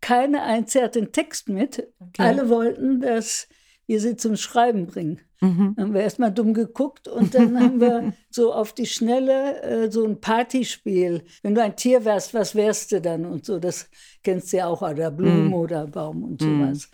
Keine 0.00 0.42
einzige 0.42 0.84
hat 0.84 0.94
den 0.94 1.12
Text 1.12 1.48
mit. 1.48 1.88
Okay. 1.98 2.22
Alle 2.22 2.48
wollten, 2.48 3.00
dass 3.00 3.48
wir 3.86 4.00
sie 4.00 4.16
zum 4.16 4.36
Schreiben 4.36 4.86
bringen. 4.86 5.20
Mhm. 5.40 5.74
Dann 5.76 5.86
haben 5.86 5.94
wir 5.94 6.00
erstmal 6.02 6.32
dumm 6.32 6.54
geguckt 6.54 7.08
und 7.08 7.34
dann 7.34 7.58
haben 7.60 7.80
wir 7.80 8.12
so 8.30 8.52
auf 8.52 8.72
die 8.72 8.86
Schnelle 8.86 9.62
äh, 9.62 9.90
so 9.90 10.04
ein 10.04 10.20
Partyspiel. 10.20 11.22
Wenn 11.42 11.54
du 11.54 11.62
ein 11.62 11.76
Tier 11.76 12.04
wärst, 12.04 12.34
was 12.34 12.54
wärst 12.54 12.92
du 12.92 13.00
dann? 13.00 13.26
Und 13.26 13.44
so, 13.44 13.58
das 13.58 13.88
kennst 14.22 14.52
du 14.52 14.58
ja 14.58 14.66
auch, 14.66 14.82
oder 14.82 15.10
Blumen 15.10 15.48
mhm. 15.48 15.54
oder 15.54 15.86
Baum 15.86 16.24
und 16.24 16.40
mhm. 16.40 16.62
sowas. 16.64 16.90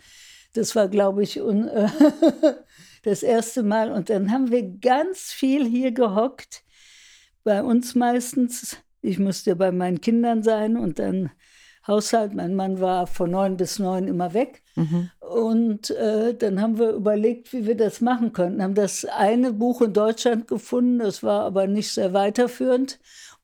Das 0.53 0.75
war, 0.75 0.87
glaube 0.87 1.23
ich, 1.23 1.41
un, 1.41 1.69
das 3.03 3.23
erste 3.23 3.63
Mal. 3.63 3.91
Und 3.91 4.09
dann 4.09 4.31
haben 4.31 4.51
wir 4.51 4.63
ganz 4.63 5.31
viel 5.31 5.65
hier 5.65 5.91
gehockt. 5.91 6.63
Bei 7.43 7.63
uns 7.63 7.95
meistens. 7.95 8.77
Ich 9.01 9.19
musste 9.19 9.55
bei 9.55 9.71
meinen 9.71 10.01
Kindern 10.01 10.43
sein 10.43 10.77
und 10.77 10.97
dann 10.97 11.31
Haushalt. 11.85 12.33
Mein 12.33 12.55
Mann 12.55 12.79
war 12.79 13.07
von 13.07 13.31
neun 13.31 13.57
bis 13.57 13.79
neun 13.79 14.07
immer 14.07 14.33
weg. 14.33 14.63
Mhm. 14.75 15.09
Und 15.19 15.89
äh, 15.91 16.33
dann 16.33 16.61
haben 16.61 16.79
wir 16.79 16.91
überlegt, 16.91 17.51
wie 17.53 17.65
wir 17.65 17.75
das 17.75 18.01
machen 18.01 18.31
könnten. 18.33 18.63
Haben 18.63 18.75
das 18.75 19.05
eine 19.05 19.51
Buch 19.51 19.81
in 19.81 19.93
Deutschland 19.93 20.47
gefunden, 20.47 20.99
das 20.99 21.23
war 21.23 21.43
aber 21.43 21.67
nicht 21.67 21.91
sehr 21.91 22.13
weiterführend. 22.13 22.99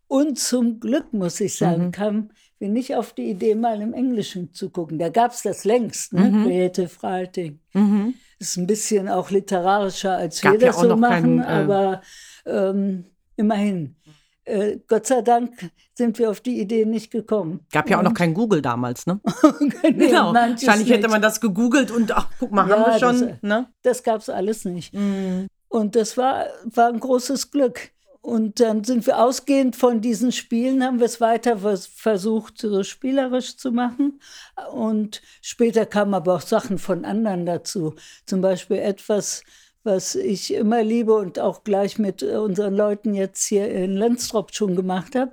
Und 0.07 0.39
zum 0.39 0.79
Glück, 0.79 1.13
muss 1.13 1.39
ich 1.39 1.55
sagen, 1.55 1.87
mhm. 1.87 1.91
kamen 1.91 2.33
wir 2.59 2.69
nicht 2.69 2.95
auf 2.95 3.13
die 3.13 3.29
Idee, 3.29 3.55
mal 3.55 3.81
im 3.81 3.93
Englischen 3.93 4.53
zu 4.53 4.69
gucken. 4.69 4.99
Da 4.99 5.09
gab 5.09 5.31
es 5.31 5.41
das 5.43 5.63
längst, 5.63 6.13
ne? 6.13 6.29
Mhm. 6.29 6.43
Creative 6.45 6.91
Writing. 7.01 7.59
Mhm. 7.73 8.13
Ist 8.37 8.57
ein 8.57 8.67
bisschen 8.67 9.09
auch 9.09 9.31
literarischer, 9.31 10.15
als 10.15 10.41
Gab 10.41 10.53
wir 10.53 10.59
das 10.59 10.81
ja 10.81 10.89
so 10.89 10.95
machen, 10.95 11.41
kein, 11.41 11.59
äh... 11.59 11.63
aber 11.63 12.01
ähm, 12.45 13.05
immerhin 13.35 13.95
äh, 14.49 14.79
Gott 14.87 15.05
sei 15.05 15.21
Dank 15.21 15.71
sind 15.93 16.17
wir 16.17 16.29
auf 16.29 16.41
die 16.41 16.59
Idee 16.59 16.85
nicht 16.85 17.11
gekommen. 17.11 17.61
Gab 17.71 17.89
ja 17.89 17.97
und 17.97 18.05
auch 18.05 18.09
noch 18.09 18.17
kein 18.17 18.33
Google 18.33 18.61
damals, 18.61 19.05
ne? 19.05 19.19
nee, 19.83 19.91
genau. 19.91 20.33
Wahrscheinlich 20.33 20.89
hätte 20.89 21.07
man 21.07 21.21
das 21.21 21.39
gegoogelt 21.39 21.91
und 21.91 22.11
ach, 22.11 22.29
guck 22.39 22.51
mal, 22.51 22.67
ja, 22.67 22.75
haben 22.75 22.91
wir 22.91 22.99
schon. 22.99 23.29
Das, 23.29 23.41
ne? 23.41 23.67
das 23.83 24.03
gab 24.03 24.21
es 24.21 24.29
alles 24.29 24.65
nicht. 24.65 24.93
Mhm. 24.93 25.47
Und 25.67 25.95
das 25.95 26.17
war, 26.17 26.47
war 26.65 26.89
ein 26.89 26.99
großes 26.99 27.51
Glück. 27.51 27.91
Und 28.21 28.59
dann 28.59 28.83
sind 28.83 29.07
wir 29.07 29.23
ausgehend 29.23 29.75
von 29.75 30.01
diesen 30.01 30.31
Spielen, 30.31 30.83
haben 30.83 30.99
wir 30.99 31.05
es 31.05 31.21
weiter 31.21 31.57
versucht, 31.57 32.57
so 32.59 32.83
spielerisch 32.83 33.55
zu 33.55 33.71
machen. 33.71 34.19
Und 34.73 35.21
später 35.41 35.85
kamen 35.85 36.13
aber 36.13 36.35
auch 36.35 36.41
Sachen 36.41 36.79
von 36.79 37.05
anderen 37.05 37.45
dazu. 37.45 37.95
Zum 38.25 38.41
Beispiel 38.41 38.77
etwas, 38.77 39.43
was 39.83 40.15
ich 40.15 40.53
immer 40.53 40.83
liebe 40.83 41.13
und 41.15 41.39
auch 41.39 41.63
gleich 41.63 41.97
mit 41.97 42.21
unseren 42.21 42.75
Leuten 42.75 43.13
jetzt 43.13 43.45
hier 43.45 43.69
in 43.71 43.95
Lenstrop 43.95 44.53
schon 44.53 44.75
gemacht 44.75 45.15
habe 45.15 45.31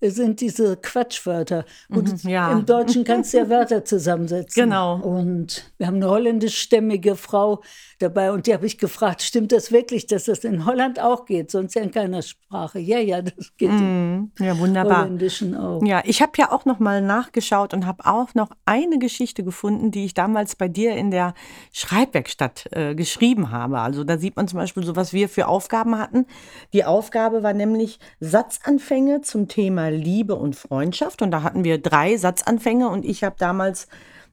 sind 0.00 0.40
diese 0.40 0.76
Quatschwörter. 0.76 1.64
Und 1.88 2.24
mhm, 2.24 2.30
ja. 2.30 2.52
im 2.52 2.66
Deutschen 2.66 3.04
kannst 3.04 3.32
du 3.32 3.38
ja 3.38 3.48
Wörter 3.48 3.84
zusammensetzen. 3.84 4.64
Genau. 4.64 4.96
Und 4.96 5.70
wir 5.78 5.86
haben 5.86 5.96
eine 5.96 6.10
holländischstämmige 6.10 7.16
Frau 7.16 7.62
dabei 7.98 8.32
und 8.32 8.46
die 8.46 8.52
habe 8.52 8.66
ich 8.66 8.78
gefragt, 8.78 9.22
stimmt 9.22 9.52
das 9.52 9.72
wirklich, 9.72 10.06
dass 10.06 10.24
das 10.24 10.44
in 10.44 10.66
Holland 10.66 11.00
auch 11.00 11.24
geht? 11.26 11.50
Sonst 11.50 11.74
ja 11.74 11.82
in 11.82 11.90
keiner 11.90 12.22
Sprache. 12.22 12.78
Ja, 12.78 12.98
ja, 12.98 13.22
das 13.22 13.56
geht 13.56 13.70
mm, 13.70 14.32
ja, 14.40 14.58
wunderbar. 14.58 15.02
Holländischen 15.02 15.56
auch. 15.56 15.82
Ja, 15.84 16.02
ich 16.04 16.20
habe 16.20 16.32
ja 16.36 16.52
auch 16.52 16.64
noch 16.64 16.78
mal 16.78 17.00
nachgeschaut 17.00 17.72
und 17.72 17.86
habe 17.86 18.04
auch 18.06 18.34
noch 18.34 18.50
eine 18.66 18.98
Geschichte 18.98 19.44
gefunden, 19.44 19.90
die 19.90 20.04
ich 20.04 20.14
damals 20.14 20.56
bei 20.56 20.68
dir 20.68 20.94
in 20.96 21.10
der 21.10 21.34
Schreibwerkstatt 21.72 22.66
äh, 22.72 22.94
geschrieben 22.94 23.50
habe. 23.50 23.78
Also 23.78 24.04
da 24.04 24.18
sieht 24.18 24.36
man 24.36 24.48
zum 24.48 24.58
Beispiel 24.58 24.84
so, 24.84 24.96
was 24.96 25.12
wir 25.12 25.28
für 25.28 25.48
Aufgaben 25.48 25.98
hatten. 25.98 26.26
Die 26.72 26.84
Aufgabe 26.84 27.42
war 27.42 27.54
nämlich 27.54 27.98
Satzanfänge 28.20 29.22
zum 29.22 29.48
Thema 29.48 29.93
Liebe 29.96 30.34
und 30.36 30.56
Freundschaft. 30.56 31.22
Und 31.22 31.30
da 31.30 31.42
hatten 31.42 31.64
wir 31.64 31.78
drei 31.78 32.16
Satzanfänge 32.16 32.88
und 32.88 33.04
ich 33.04 33.24
habe 33.24 33.36
damals 33.38 33.88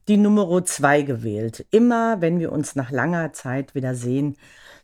die 0.08 0.16
Nummer 0.16 0.64
zwei 0.64 1.02
gewählt. 1.02 1.66
Immer 1.70 2.20
wenn 2.20 2.38
wir 2.38 2.52
uns 2.52 2.74
nach 2.74 2.90
langer 2.90 3.32
Zeit 3.32 3.74
wieder 3.74 3.94
sehen, 3.94 4.36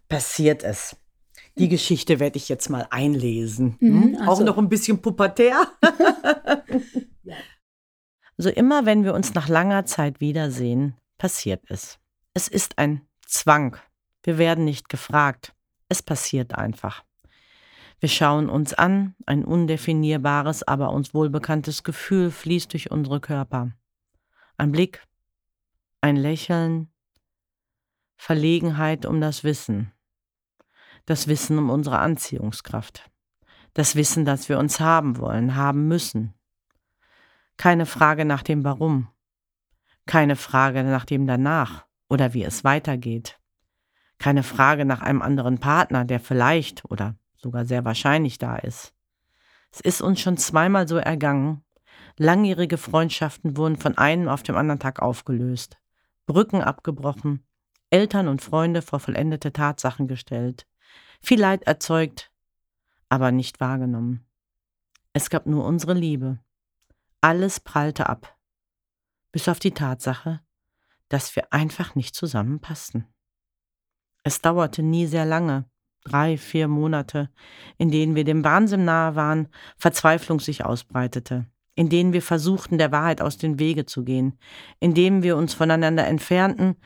passiert 0.08 0.62
es. 0.62 0.96
Die 1.56 1.64
hm. 1.64 1.70
Geschichte 1.70 2.20
werde 2.20 2.36
ich 2.36 2.48
jetzt 2.48 2.70
mal 2.70 2.86
einlesen. 2.90 3.76
Mhm, 3.80 4.16
also. 4.20 4.30
Auch 4.30 4.40
noch 4.46 4.58
ein 4.58 4.68
bisschen 4.68 5.00
pubertär. 5.00 5.66
Also 8.38 8.50
immer 8.50 8.86
wenn 8.86 9.02
wir 9.02 9.14
uns 9.14 9.34
nach 9.34 9.48
langer 9.48 9.84
Zeit 9.84 10.20
wiedersehen, 10.20 10.94
passiert 11.18 11.64
es. 11.68 11.98
Es 12.34 12.46
ist 12.46 12.78
ein 12.78 13.02
Zwang. 13.26 13.76
Wir 14.22 14.38
werden 14.38 14.64
nicht 14.64 14.88
gefragt. 14.88 15.54
Es 15.88 16.02
passiert 16.02 16.54
einfach. 16.54 17.02
Wir 18.00 18.08
schauen 18.08 18.48
uns 18.48 18.74
an, 18.74 19.16
ein 19.26 19.44
undefinierbares, 19.44 20.62
aber 20.62 20.92
uns 20.92 21.14
wohlbekanntes 21.14 21.82
Gefühl 21.82 22.30
fließt 22.30 22.72
durch 22.72 22.92
unsere 22.92 23.20
Körper. 23.20 23.72
Ein 24.56 24.70
Blick, 24.70 25.04
ein 26.00 26.14
Lächeln, 26.14 26.92
Verlegenheit 28.16 29.04
um 29.04 29.20
das 29.20 29.42
Wissen, 29.42 29.92
das 31.06 31.26
Wissen 31.26 31.58
um 31.58 31.70
unsere 31.70 31.98
Anziehungskraft, 31.98 33.10
das 33.74 33.96
Wissen, 33.96 34.24
dass 34.24 34.48
wir 34.48 34.60
uns 34.60 34.78
haben 34.78 35.18
wollen, 35.18 35.56
haben 35.56 35.88
müssen. 35.88 36.34
Keine 37.56 37.86
Frage 37.86 38.24
nach 38.24 38.44
dem 38.44 38.62
Warum, 38.62 39.08
keine 40.06 40.36
Frage 40.36 40.84
nach 40.84 41.04
dem 41.04 41.26
Danach 41.26 41.84
oder 42.08 42.32
wie 42.32 42.44
es 42.44 42.62
weitergeht, 42.62 43.40
keine 44.18 44.44
Frage 44.44 44.84
nach 44.84 45.00
einem 45.00 45.20
anderen 45.20 45.58
Partner, 45.58 46.04
der 46.04 46.20
vielleicht 46.20 46.84
oder 46.84 47.17
sogar 47.38 47.64
sehr 47.64 47.84
wahrscheinlich 47.84 48.38
da 48.38 48.56
ist. 48.56 48.94
Es 49.70 49.80
ist 49.80 50.00
uns 50.00 50.20
schon 50.20 50.36
zweimal 50.36 50.88
so 50.88 50.96
ergangen. 50.96 51.64
Langjährige 52.16 52.78
Freundschaften 52.78 53.56
wurden 53.56 53.76
von 53.76 53.96
einem 53.96 54.28
auf 54.28 54.42
dem 54.42 54.56
anderen 54.56 54.80
Tag 54.80 55.00
aufgelöst, 55.00 55.78
Brücken 56.26 56.62
abgebrochen, 56.62 57.46
Eltern 57.90 58.28
und 58.28 58.42
Freunde 58.42 58.82
vor 58.82 59.00
vollendete 59.00 59.52
Tatsachen 59.52 60.08
gestellt, 60.08 60.66
viel 61.22 61.40
Leid 61.40 61.62
erzeugt, 61.64 62.32
aber 63.08 63.30
nicht 63.30 63.60
wahrgenommen. 63.60 64.26
Es 65.12 65.30
gab 65.30 65.46
nur 65.46 65.64
unsere 65.64 65.94
Liebe. 65.94 66.38
Alles 67.20 67.60
prallte 67.60 68.08
ab, 68.08 68.36
bis 69.32 69.48
auf 69.48 69.58
die 69.58 69.72
Tatsache, 69.72 70.40
dass 71.08 71.34
wir 71.34 71.52
einfach 71.52 71.94
nicht 71.94 72.14
zusammenpassten. 72.14 73.06
Es 74.22 74.40
dauerte 74.40 74.82
nie 74.82 75.06
sehr 75.06 75.24
lange, 75.24 75.64
Drei, 76.08 76.38
vier 76.38 76.68
Monate, 76.68 77.28
in 77.76 77.90
denen 77.90 78.14
wir 78.14 78.24
dem 78.24 78.44
Wahnsinn 78.44 78.84
nahe 78.84 79.14
waren, 79.14 79.48
Verzweiflung 79.76 80.40
sich 80.40 80.64
ausbreitete, 80.64 81.46
in 81.74 81.90
denen 81.90 82.12
wir 82.12 82.22
versuchten, 82.22 82.78
der 82.78 82.92
Wahrheit 82.92 83.20
aus 83.20 83.36
den 83.36 83.58
Wege 83.58 83.84
zu 83.84 84.04
gehen, 84.04 84.38
in 84.80 84.94
denen 84.94 85.22
wir 85.22 85.36
uns 85.36 85.52
voneinander 85.52 86.06
entfernten, 86.06 86.76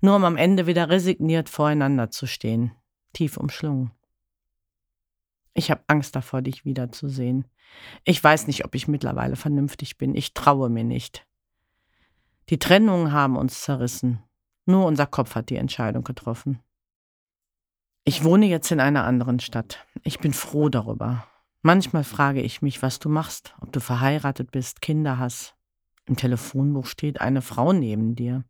nur 0.00 0.16
um 0.16 0.24
am 0.24 0.36
Ende 0.36 0.66
wieder 0.66 0.88
resigniert 0.88 1.48
voreinander 1.48 2.10
zu 2.10 2.26
stehen, 2.26 2.72
tief 3.12 3.36
umschlungen. 3.36 3.92
Ich 5.54 5.70
habe 5.70 5.82
Angst 5.86 6.16
davor, 6.16 6.42
dich 6.42 6.64
wiederzusehen. 6.64 7.46
Ich 8.04 8.22
weiß 8.22 8.46
nicht, 8.46 8.64
ob 8.64 8.74
ich 8.74 8.88
mittlerweile 8.88 9.36
vernünftig 9.36 9.98
bin. 9.98 10.14
Ich 10.14 10.34
traue 10.34 10.70
mir 10.70 10.84
nicht. 10.84 11.26
Die 12.48 12.58
Trennungen 12.58 13.12
haben 13.12 13.36
uns 13.36 13.60
zerrissen. 13.60 14.22
Nur 14.66 14.86
unser 14.86 15.06
Kopf 15.06 15.34
hat 15.34 15.50
die 15.50 15.56
Entscheidung 15.56 16.04
getroffen. 16.04 16.60
Ich 18.04 18.24
wohne 18.24 18.46
jetzt 18.46 18.72
in 18.72 18.80
einer 18.80 19.04
anderen 19.04 19.38
Stadt. 19.38 19.86
Ich 20.02 20.18
bin 20.18 20.32
froh 20.32 20.68
darüber. 20.68 21.24
Manchmal 21.62 22.02
frage 22.02 22.42
ich 22.42 22.60
mich, 22.60 22.82
was 22.82 22.98
du 22.98 23.08
machst, 23.08 23.54
ob 23.60 23.72
du 23.72 23.78
verheiratet 23.78 24.50
bist, 24.50 24.82
Kinder 24.82 25.18
hast. 25.18 25.54
Im 26.06 26.16
Telefonbuch 26.16 26.86
steht 26.86 27.20
eine 27.20 27.42
Frau 27.42 27.72
neben 27.72 28.16
dir. 28.16 28.42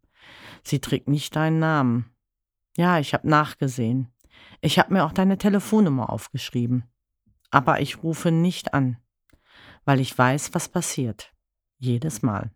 Sie 0.63 0.81
trägt 0.81 1.09
nicht 1.09 1.37
deinen 1.37 1.59
Namen. 1.59 2.07
Ja, 2.79 2.99
ich 2.99 3.13
habe 3.13 3.29
nachgesehen. 3.29 4.09
Ich 4.63 4.79
habe 4.79 4.95
mir 4.95 5.05
auch 5.05 5.13
deine 5.13 5.37
Telefonnummer 5.37 6.09
aufgeschrieben. 6.09 6.85
Aber 7.51 7.83
ich 7.83 8.03
rufe 8.03 8.31
nicht 8.31 8.73
an, 8.73 8.97
weil 9.85 10.01
ich 10.01 10.17
weiß, 10.17 10.55
was 10.55 10.71
passiert. 10.71 11.35
Jedes 11.79 12.23
Mal. 12.23 12.51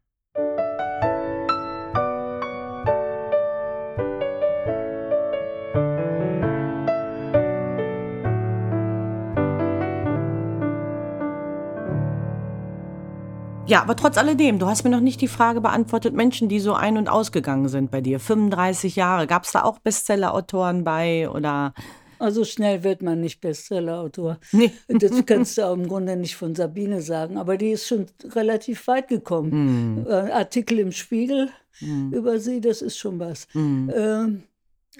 Ja, 13.68 13.82
aber 13.82 13.96
trotz 13.96 14.16
alledem, 14.16 14.60
du 14.60 14.66
hast 14.66 14.84
mir 14.84 14.90
noch 14.90 15.00
nicht 15.00 15.20
die 15.20 15.26
Frage 15.28 15.60
beantwortet, 15.60 16.14
Menschen, 16.14 16.48
die 16.48 16.60
so 16.60 16.74
ein- 16.74 16.96
und 16.96 17.08
ausgegangen 17.08 17.68
sind 17.68 17.90
bei 17.90 18.00
dir. 18.00 18.20
35 18.20 18.94
Jahre. 18.94 19.26
Gab 19.26 19.42
es 19.42 19.52
da 19.52 19.64
auch 19.64 19.80
Bestseller-Autoren 19.80 20.84
bei 20.84 21.28
oder? 21.28 21.74
Also 22.20 22.44
schnell 22.44 22.84
wird 22.84 23.02
man 23.02 23.20
nicht 23.20 23.40
Bestseller-Autor. 23.40 24.38
Nee. 24.52 24.70
Das 24.88 25.26
kannst 25.26 25.58
du 25.58 25.66
auch 25.66 25.74
im 25.74 25.88
Grunde 25.88 26.16
nicht 26.16 26.36
von 26.36 26.54
Sabine 26.54 27.02
sagen, 27.02 27.36
aber 27.38 27.56
die 27.56 27.70
ist 27.72 27.88
schon 27.88 28.06
relativ 28.24 28.86
weit 28.86 29.08
gekommen. 29.08 29.50
Hm. 29.50 30.06
Äh, 30.08 30.30
Artikel 30.30 30.78
im 30.78 30.92
Spiegel 30.92 31.48
Hm. 31.80 32.12
über 32.12 32.38
sie, 32.38 32.60
das 32.62 32.80
ist 32.80 32.96
schon 32.96 33.18
was. 33.18 33.48
Hm. 33.52 33.92
Ähm, 33.94 34.42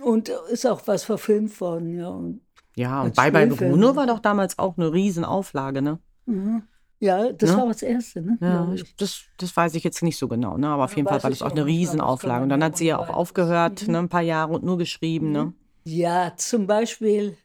und 0.03 0.29
ist 0.51 0.67
auch 0.67 0.83
was 0.87 1.05
verfilmt 1.05 1.59
worden, 1.61 1.97
ja. 1.97 2.09
Und, 2.09 2.41
Ja, 2.75 3.03
und 3.03 3.15
Bye 3.15 3.31
Bye. 3.31 3.47
Bruno 3.47 3.95
war 3.97 4.07
doch 4.07 4.19
damals 4.19 4.59
auch 4.59 4.77
eine 4.77 4.93
Riesenauflage, 4.93 5.81
ne? 5.83 6.01
mhm. 6.27 6.65
Ja, 6.99 7.31
das 7.33 7.51
Ne? 7.51 7.57
war 7.59 7.67
das 7.69 7.83
Erste, 7.83 8.23
ne? 8.23 8.39
Ja, 8.41 8.73
ich, 8.73 8.97
das, 8.97 9.23
das 9.37 9.55
weiß 9.57 9.75
ich 9.75 9.85
jetzt 9.85 10.03
nicht 10.03 10.17
so 10.17 10.29
genau, 10.29 10.57
ne? 10.57 10.69
Aber 10.69 10.85
auf 10.85 10.93
Ja, 10.93 10.97
jeden 10.99 11.09
Fall 11.09 11.23
war 11.23 11.31
das 11.31 11.43
auch 11.43 11.51
eine 11.51 11.67
Riesenauflage. 11.67 12.43
Und 12.43 12.49
dann 12.49 12.65
hat 12.65 12.77
sie 12.77 12.87
ja 12.87 12.99
auch 12.99 13.11
aufgehört, 13.11 13.87
Mhm. 13.87 13.93
ne? 13.93 13.99
Ein 13.99 14.09
paar 14.09 14.23
Jahre 14.23 14.55
und 14.55 14.65
nur 14.65 14.79
geschrieben, 14.79 15.31
ne? 15.33 15.53
Ja, 15.85 16.33
zum 16.37 16.67
Beispiel 16.67 17.37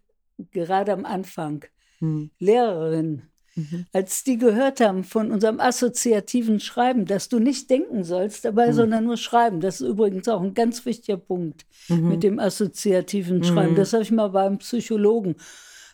gerade 0.52 0.94
am 0.94 1.06
Anfang, 1.06 1.66
Hm. 2.00 2.32
Lehrerin, 2.40 3.24
Mhm. 3.56 3.86
als 3.92 4.24
die 4.24 4.38
gehört 4.38 4.80
haben 4.80 5.04
von 5.04 5.30
unserem 5.32 5.60
assoziativen 5.60 6.60
Schreiben, 6.62 7.06
dass 7.06 7.28
du 7.28 7.38
nicht 7.40 7.70
denken 7.70 8.04
sollst 8.06 8.46
dabei, 8.46 8.70
Mhm. 8.70 8.74
sondern 8.74 9.04
nur 9.04 9.18
schreiben. 9.18 9.60
Das 9.60 9.82
ist 9.82 9.88
übrigens 9.88 10.28
auch 10.30 10.42
ein 10.42 10.54
ganz 10.54 10.86
wichtiger 10.86 11.18
Punkt 11.18 11.66
Mhm. 11.90 12.08
mit 12.08 12.24
dem 12.24 12.40
assoziativen 12.40 13.44
Schreiben. 13.44 13.74
Mhm. 13.74 13.76
Das 13.76 13.92
habe 13.92 14.04
ich 14.04 14.12
mal 14.12 14.30
beim 14.30 14.58
Psychologen 14.60 15.36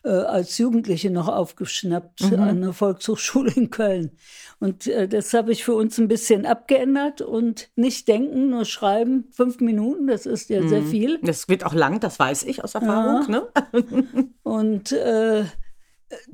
äh, 0.08 0.26
als 0.26 0.58
Jugendliche 0.58 1.10
noch 1.12 1.28
aufgeschnappt 1.28 2.22
Mhm. 2.32 2.40
an 2.40 2.62
der 2.62 2.74
Volkshochschule 2.74 3.52
in 3.56 3.70
Köln. 3.70 4.12
Und 4.60 4.88
äh, 4.88 5.08
das 5.08 5.34
habe 5.34 5.52
ich 5.52 5.64
für 5.64 5.76
uns 5.76 5.98
ein 6.00 6.08
bisschen 6.08 6.46
abgeändert 6.46 7.22
und 7.22 7.70
nicht 7.76 8.08
denken, 8.08 8.50
nur 8.50 8.66
schreiben. 8.66 9.26
Fünf 9.32 9.60
Minuten, 9.60 10.08
das 10.08 10.26
ist 10.26 10.50
ja 10.50 10.66
sehr 10.68 10.82
Mhm. 10.82 10.88
viel. 10.90 11.20
Das 11.22 11.48
wird 11.50 11.66
auch 11.66 11.74
lang, 11.74 12.00
das 12.00 12.18
weiß 12.18 12.44
ich 12.44 12.64
aus 12.64 12.74
Erfahrung, 12.74 13.30
ne? 13.30 13.48
Und 14.44 14.92
äh, 14.94 15.44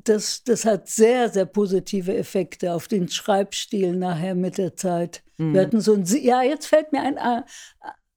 das, 0.04 0.44
das 0.44 0.64
hat 0.64 0.88
sehr, 0.88 1.28
sehr 1.30 1.46
positive 1.46 2.16
Effekte 2.16 2.72
auf 2.72 2.86
den 2.88 3.08
Schreibstil 3.08 3.96
nachher 3.96 4.34
mit 4.36 4.56
der 4.56 4.76
Zeit. 4.76 5.22
Mhm. 5.36 5.52
Wir 5.52 5.62
hatten 5.62 5.80
so 5.80 5.94
ein, 5.94 6.04
ja, 6.04 6.42
jetzt 6.42 6.66
fällt 6.66 6.92
mir 6.92 7.02
ein 7.02 7.16
äh, 7.16 7.42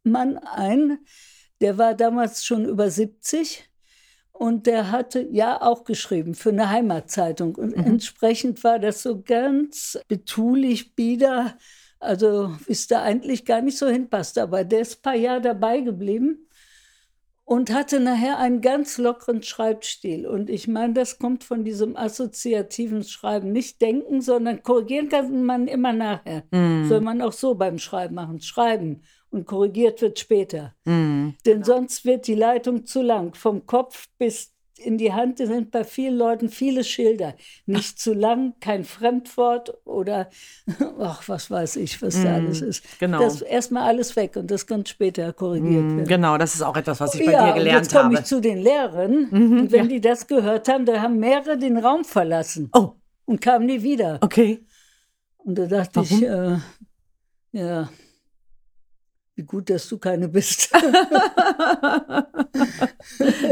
Mann 0.04 0.38
ein, 0.38 1.00
der 1.60 1.78
war 1.80 1.96
damals 1.96 2.46
schon 2.46 2.66
über 2.66 2.90
70 2.92 3.67
und 4.40 4.68
der 4.68 4.92
hatte 4.92 5.28
ja 5.32 5.62
auch 5.62 5.84
geschrieben 5.84 6.36
für 6.36 6.50
eine 6.50 6.70
Heimatzeitung. 6.70 7.56
Und 7.56 7.76
Mhm. 7.76 7.84
entsprechend 7.86 8.64
war 8.64 8.80
das 8.80 9.02
so 9.04 9.22
ganz 9.22 9.98
betulich, 10.08 10.96
bieder, 10.96 11.58
also 12.00 12.52
es 12.68 12.88
da 12.88 13.02
eigentlich 13.04 13.46
gar 13.46 13.62
nicht 13.62 13.78
so 13.78 13.88
hinpasst. 13.88 14.38
Aber 14.38 14.64
der 14.64 14.82
ist 14.82 15.00
ein 15.00 15.02
paar 15.02 15.16
Jahre 15.16 15.42
dabei 15.42 15.82
geblieben 15.82 16.47
und 17.48 17.74
hatte 17.74 18.02
nachher 18.02 18.40
einen 18.40 18.60
ganz 18.60 18.98
lockeren 18.98 19.42
Schreibstil. 19.42 20.28
Und 20.28 20.50
ich 20.50 20.68
meine, 20.68 20.92
das 20.92 21.18
kommt 21.18 21.46
von 21.46 21.64
diesem 21.64 21.96
assoziativen 21.96 23.06
Schreiben. 23.06 23.54
Nicht 23.54 23.82
denken, 23.82 24.20
sondern 24.20 24.64
korrigieren 24.64 25.08
kann 25.08 25.46
man 25.46 25.70
immer 25.70 25.94
nachher. 25.94 26.44
Mhm. 26.52 26.90
Soll 26.90 27.00
man 27.00 27.22
auch 27.22 27.32
so 27.32 27.56
beim 27.56 27.80
Schreiben 27.80 28.16
machen. 28.16 28.42
Schreiben 28.42 29.02
und 29.30 29.46
korrigiert 29.46 30.02
wird 30.02 30.20
später. 30.20 30.76
Mhm. 30.84 31.36
Denn 31.46 31.64
sonst 31.64 32.04
wird 32.04 32.28
die 32.28 32.36
Leitung 32.36 32.86
zu 32.86 33.02
lang. 33.02 33.34
Vom 33.34 33.66
Kopf 33.66 34.08
bis 34.18 34.54
in 34.80 34.98
die 34.98 35.14
Hand 35.14 35.38
sind 35.40 35.72
bei 35.72 35.84
vielen 35.84 36.16
Leuten 36.18 36.50
viele 36.50 36.84
Schilder. 36.84 37.36
Nicht 37.66 38.00
zu 38.00 38.14
lang, 38.14 38.54
kein 38.60 38.84
Fremdwort 38.84 39.78
oder 39.86 40.30
ach, 41.00 41.28
was 41.28 41.50
weiß 41.52 41.76
ich, 41.78 42.02
was 42.02 42.22
da 42.22 42.34
Mm, 42.34 42.36
alles 42.36 42.62
ist. 42.62 42.84
genau. 43.00 43.20
Das 43.20 43.42
erstmal 43.42 43.84
alles 43.88 44.16
weg 44.16 44.36
und 44.36 44.52
das 44.52 44.68
kann 44.68 44.86
später 44.86 45.34
korrigiert 45.34 45.92
Mhm. 45.92 45.98
werden. 45.98 46.08
Genau, 46.08 46.38
das 46.38 46.56
ist 46.56 46.62
auch 46.62 46.76
etwas, 46.78 47.00
was 47.00 47.16
ich 47.16 47.26
bei 47.26 47.32
ja, 47.34 47.46
dir 47.46 47.54
und 47.54 47.56
gelernt 47.56 47.86
jetzt 47.86 47.92
komme 47.94 48.04
habe. 48.06 48.14
ich 48.16 48.24
zu 48.26 48.40
den 48.42 48.58
Lehrern. 48.60 49.28
Mhm, 49.32 49.60
und 49.60 49.72
wenn 49.72 49.86
ja. 49.86 49.90
die 49.90 50.02
das 50.02 50.28
gehört 50.28 50.68
haben, 50.70 50.86
da 50.86 51.02
haben 51.02 51.18
mehrere 51.20 51.58
den 51.58 51.78
Raum 51.78 52.04
verlassen 52.06 52.70
Oh, 52.74 52.94
und 53.26 53.42
kamen 53.42 53.66
nie 53.66 53.82
wieder. 53.84 54.20
okay. 54.22 54.66
Und 55.38 55.58
da 55.58 55.66
dachte 55.66 56.02
ich, 56.02 56.22
äh, 56.24 56.58
ja, 57.54 57.90
wie 59.38 59.44
gut, 59.44 59.70
dass 59.70 59.88
du 59.88 59.98
keine 60.00 60.28
bist. 60.28 60.70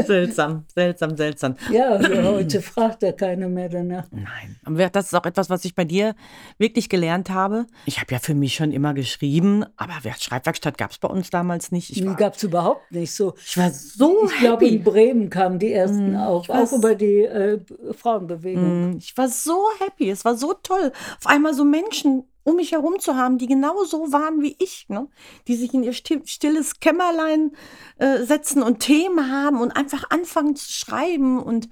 seltsam, 0.06 0.64
seltsam, 0.74 1.16
seltsam. 1.16 1.54
ja, 1.70 1.98
heute 2.24 2.60
fragt 2.60 3.02
da 3.02 3.12
keiner 3.12 3.48
mehr 3.48 3.68
danach. 3.68 4.04
Nein, 4.10 4.56
aber 4.64 4.88
das 4.90 5.06
ist 5.06 5.14
auch 5.14 5.24
etwas, 5.24 5.48
was 5.50 5.64
ich 5.64 5.74
bei 5.76 5.84
dir 5.84 6.14
wirklich 6.58 6.88
gelernt 6.88 7.30
habe. 7.30 7.66
Ich 7.84 8.00
habe 8.00 8.12
ja 8.12 8.18
für 8.18 8.34
mich 8.34 8.54
schon 8.54 8.72
immer 8.72 8.94
geschrieben, 8.94 9.64
aber 9.76 9.94
wer- 10.02 10.14
Schreibwerkstatt 10.18 10.76
gab 10.76 10.90
es 10.90 10.98
bei 10.98 11.08
uns 11.08 11.30
damals 11.30 11.70
nicht. 11.72 11.90
Ich 11.90 12.04
war, 12.04 12.16
gab 12.16 12.34
es 12.34 12.42
überhaupt 12.42 12.90
nicht 12.90 13.12
so. 13.14 13.34
ich 13.44 13.56
war 13.56 13.70
so 13.70 14.26
Ich 14.26 14.38
glaube, 14.38 14.66
in 14.66 14.82
Bremen 14.82 15.30
kamen 15.30 15.58
die 15.58 15.72
ersten 15.72 16.12
Mm, 16.12 16.16
weiß. 16.16 16.72
auch 16.72 16.72
über 16.78 16.94
die 16.94 17.20
äh, 17.22 17.60
Frauenbewegung. 17.92 18.90
Mm, 18.94 18.96
Ich 18.98 19.16
war 19.16 19.28
so 19.28 19.62
happy. 19.78 20.10
Es 20.10 20.24
war 20.24 20.36
so 20.36 20.52
toll, 20.62 20.90
auf 21.20 21.26
einmal 21.26 21.54
so 21.54 21.64
Menschen 21.64 22.24
um 22.46 22.56
mich 22.56 22.72
herum 22.72 22.98
zu 22.98 23.16
haben, 23.16 23.38
die 23.38 23.46
genau 23.46 23.84
so 23.84 24.12
waren 24.12 24.40
wie 24.40 24.56
ich, 24.58 24.86
ne? 24.88 25.08
die 25.48 25.56
sich 25.56 25.74
in 25.74 25.82
ihr 25.82 25.92
sti- 25.92 26.26
stilles 26.26 26.80
Kämmerlein 26.80 27.52
äh, 27.98 28.22
setzen 28.22 28.62
und 28.62 28.78
Themen 28.80 29.30
haben 29.30 29.60
und 29.60 29.72
einfach 29.72 30.04
anfangen 30.10 30.56
zu 30.56 30.72
schreiben 30.72 31.42
und 31.42 31.68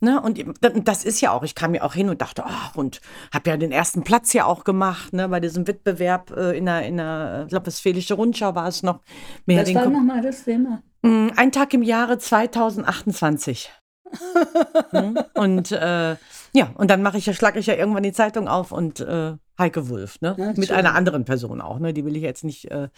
Ne, 0.00 0.20
und 0.20 0.38
das 0.86 1.02
ist 1.04 1.22
ja 1.22 1.30
auch, 1.30 1.44
ich 1.44 1.54
kam 1.54 1.72
ja 1.72 1.80
auch 1.82 1.94
hin 1.94 2.10
und 2.10 2.20
dachte, 2.20 2.44
ach, 2.44 2.74
und 2.76 3.00
habe 3.32 3.48
ja 3.48 3.56
den 3.56 3.72
ersten 3.72 4.02
Platz 4.02 4.34
ja 4.34 4.44
auch 4.44 4.64
gemacht, 4.64 5.14
ne, 5.14 5.30
bei 5.30 5.40
diesem 5.40 5.66
Wettbewerb 5.66 6.30
äh, 6.36 6.58
in 6.58 6.66
der, 6.66 6.82
in 6.84 6.98
der, 6.98 7.42
ich 7.44 7.48
glaube, 7.48 7.66
Westfälische 7.66 8.12
Rundschau 8.12 8.54
war 8.54 8.68
es 8.68 8.82
noch. 8.82 9.00
Mehr 9.46 9.62
Was 9.62 9.74
war 9.74 9.88
nochmal 9.88 10.20
das 10.20 10.44
Thema? 10.44 10.82
Mm, 11.00 11.28
Ein 11.36 11.52
Tag 11.52 11.72
im 11.72 11.82
Jahre 11.82 12.18
2028. 12.18 13.72
Hm? 14.90 15.18
und 15.34 15.72
äh, 15.72 16.16
ja, 16.52 16.70
und 16.76 16.90
dann 16.90 17.02
mache 17.02 17.16
ich 17.18 17.26
ja, 17.26 17.32
schlage 17.32 17.58
ich 17.58 17.66
ja 17.66 17.74
irgendwann 17.74 18.02
die 18.02 18.12
Zeitung 18.12 18.46
auf 18.46 18.72
und 18.72 19.00
äh, 19.00 19.34
Heike 19.58 19.88
Wulff, 19.88 20.20
ne? 20.20 20.34
Ja, 20.38 20.52
Mit 20.56 20.66
schön. 20.66 20.76
einer 20.76 20.94
anderen 20.94 21.24
Person 21.24 21.60
auch, 21.60 21.78
ne? 21.78 21.92
Die 21.92 22.04
will 22.04 22.16
ich 22.16 22.22
jetzt 22.22 22.44
nicht 22.44 22.70
äh, 22.70 22.88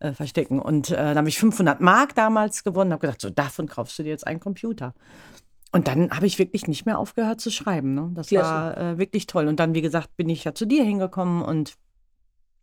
äh, 0.00 0.12
verstecken. 0.12 0.58
Und 0.60 0.90
äh, 0.90 0.96
dann 0.96 1.18
habe 1.18 1.28
ich 1.28 1.38
500 1.38 1.80
Mark 1.80 2.14
damals 2.14 2.64
gewonnen, 2.64 2.92
habe 2.92 3.00
gedacht, 3.02 3.20
so 3.20 3.30
davon 3.30 3.68
kaufst 3.68 3.98
du 3.98 4.02
dir 4.02 4.10
jetzt 4.10 4.26
einen 4.26 4.40
Computer. 4.40 4.94
Und 5.70 5.86
dann 5.86 6.10
habe 6.10 6.26
ich 6.26 6.38
wirklich 6.38 6.66
nicht 6.66 6.86
mehr 6.86 6.98
aufgehört 6.98 7.40
zu 7.40 7.50
schreiben. 7.50 7.94
Ne? 7.94 8.10
Das 8.14 8.28
Klasse. 8.28 8.50
war 8.50 8.78
äh, 8.78 8.98
wirklich 8.98 9.26
toll. 9.26 9.48
Und 9.48 9.60
dann, 9.60 9.74
wie 9.74 9.82
gesagt, 9.82 10.16
bin 10.16 10.30
ich 10.30 10.44
ja 10.44 10.54
zu 10.54 10.64
dir 10.66 10.82
hingekommen 10.82 11.42
und 11.42 11.74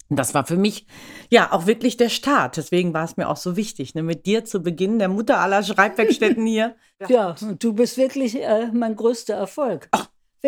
das 0.09 0.33
war 0.35 0.45
für 0.45 0.57
mich 0.57 0.85
ja 1.31 1.51
auch 1.51 1.65
wirklich 1.65 1.97
der 1.97 2.09
Start. 2.09 2.57
Deswegen 2.57 2.93
war 2.93 3.05
es 3.05 3.17
mir 3.17 3.27
auch 3.27 3.37
so 3.37 3.55
wichtig, 3.55 3.95
ne, 3.95 4.03
mit 4.03 4.25
dir 4.25 4.45
zu 4.45 4.61
beginnen, 4.61 4.99
der 4.99 5.09
Mutter 5.09 5.39
aller 5.39 5.63
Schreibwerkstätten 5.63 6.45
hier. 6.45 6.75
Ja, 7.09 7.35
du 7.59 7.73
bist 7.73 7.97
wirklich 7.97 8.41
äh, 8.41 8.71
mein 8.71 8.95
größter 8.95 9.33
Erfolg. 9.33 9.89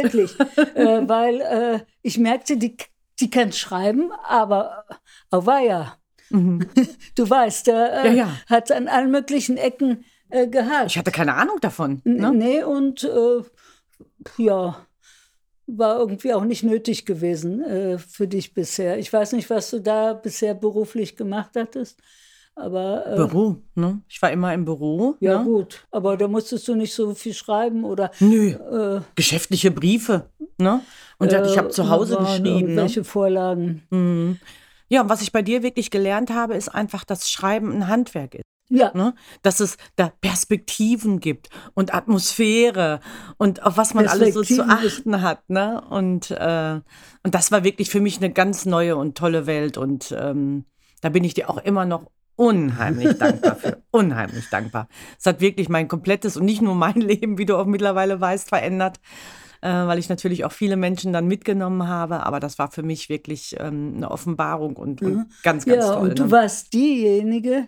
Wirklich. 0.04 0.40
äh, 0.76 1.08
weil 1.08 1.42
äh, 1.42 1.80
ich 2.02 2.18
merkte, 2.18 2.58
die, 2.58 2.78
die 3.20 3.30
kann 3.30 3.52
schreiben, 3.52 4.12
aber 4.28 4.86
auweia. 5.32 5.98
Mhm. 6.30 6.68
Du 7.16 7.30
weißt, 7.30 7.68
der 7.68 8.04
äh, 8.04 8.08
Ja, 8.10 8.14
ja. 8.14 8.38
hat 8.48 8.72
an 8.72 8.88
allen 8.88 9.12
möglichen 9.12 9.58
Ecken 9.58 10.04
äh, 10.30 10.48
gehabt. 10.48 10.88
Ich 10.92 10.98
hatte 10.98 11.12
keine 11.12 11.34
Ahnung 11.36 11.58
davon. 11.62 12.02
N- 12.06 12.18
Ne? 12.18 12.32
Nee, 12.34 12.64
und 12.64 13.04
äh, 13.04 13.42
ja, 14.38 14.86
war 15.66 15.98
irgendwie 16.00 16.34
auch 16.34 16.44
nicht 16.46 16.64
nötig 16.64 17.06
gewesen 17.06 17.62
äh, 17.64 17.98
für 17.98 18.28
dich 18.28 18.54
bisher. 18.54 18.98
Ich 19.00 19.12
weiß 19.12 19.34
nicht, 19.34 19.50
was 19.50 19.70
du 19.70 19.80
da 19.82 20.14
bisher 20.14 20.54
beruflich 20.54 21.16
gemacht 21.18 21.52
hattest, 21.56 22.00
aber 22.58 23.06
äh, 23.06 23.16
Büro, 23.16 23.58
ne? 23.76 24.02
Ich 24.08 24.22
war 24.22 24.32
immer 24.32 24.54
im 24.54 24.66
Büro. 24.66 25.16
ja 25.20 25.40
ne? 25.40 25.46
gut. 25.46 25.86
Aber 25.92 26.18
da 26.18 26.28
musstest 26.28 26.68
du 26.68 26.76
nicht 26.76 26.94
so 26.94 27.14
viel 27.14 27.34
schreiben 27.34 27.84
oder 27.84 28.12
Nö, 28.20 28.50
äh, 28.50 29.02
geschäftliche 29.16 29.72
Briefe, 29.72 30.30
ne? 30.58 30.82
Und 31.20 31.32
ich 31.32 31.58
habe 31.58 31.68
äh, 31.68 31.72
zu 31.72 31.90
Hause 31.90 32.16
waren 32.16 32.26
geschrieben. 32.26 32.44
Ne? 32.44 32.60
Irgendwelche 32.60 33.04
Vorlagen. 33.04 33.84
Mhm. 33.90 34.40
Ja, 34.90 35.02
und 35.02 35.10
was 35.10 35.22
ich 35.22 35.32
bei 35.32 35.42
dir 35.42 35.64
wirklich 35.64 35.92
gelernt 35.92 36.32
habe, 36.32 36.56
ist 36.56 36.70
einfach, 36.70 37.04
dass 37.04 37.30
Schreiben 37.30 37.72
ein 37.72 37.88
Handwerk 37.88 38.36
ist. 38.36 38.44
Ja, 38.70 38.92
Ne? 38.94 39.14
Dass 39.44 39.62
es 39.62 39.78
da 39.96 40.12
Perspektiven 40.20 41.20
gibt 41.20 41.50
und 41.74 41.94
Atmosphäre 41.94 43.00
und 43.38 43.64
auf 43.64 43.78
was 43.78 43.94
man 43.94 44.08
alles 44.08 44.34
so 44.34 44.44
zu 44.44 44.68
achten 44.68 45.22
hat. 45.22 45.50
Ne? 45.50 45.82
Und, 45.90 46.32
äh, 46.32 46.82
und 47.24 47.36
das 47.36 47.52
war 47.52 47.64
wirklich 47.64 47.90
für 47.90 48.02
mich 48.02 48.18
eine 48.18 48.32
ganz 48.32 48.66
neue 48.66 48.98
und 48.98 49.18
tolle 49.18 49.46
Welt. 49.46 49.78
Und 49.78 50.14
ähm, 50.18 50.66
da 51.02 51.10
bin 51.10 51.24
ich 51.24 51.34
dir 51.34 51.50
auch 51.50 51.60
immer 51.60 51.86
noch 51.86 52.08
unheimlich 52.38 53.18
dankbar 53.18 53.56
für. 53.56 53.84
Unheimlich 53.92 54.50
dankbar. 54.50 54.88
Es 55.20 55.26
hat 55.26 55.42
wirklich 55.42 55.68
mein 55.68 55.88
komplettes 55.88 56.38
und 56.38 56.46
nicht 56.46 56.62
nur 56.62 56.76
mein 56.76 56.96
Leben, 57.02 57.38
wie 57.38 57.46
du 57.46 57.58
auch 57.58 57.66
mittlerweile 57.66 58.22
weißt, 58.22 58.48
verändert. 58.48 59.00
Äh, 59.60 59.70
weil 59.70 59.98
ich 59.98 60.08
natürlich 60.08 60.46
auch 60.46 60.52
viele 60.52 60.78
Menschen 60.78 61.12
dann 61.12 61.28
mitgenommen 61.28 61.88
habe. 61.88 62.26
Aber 62.26 62.40
das 62.40 62.60
war 62.60 62.70
für 62.70 62.84
mich 62.84 63.10
wirklich 63.10 63.56
ähm, 63.60 63.94
eine 63.98 64.12
Offenbarung 64.12 64.78
und, 64.78 65.02
und 65.02 65.26
ganz, 65.42 65.66
ganz 65.66 65.84
ja, 65.84 65.94
toll. 65.94 66.10
und 66.10 66.20
du 66.20 66.26
ne? 66.26 66.32
warst 66.32 66.74
diejenige, 66.74 67.68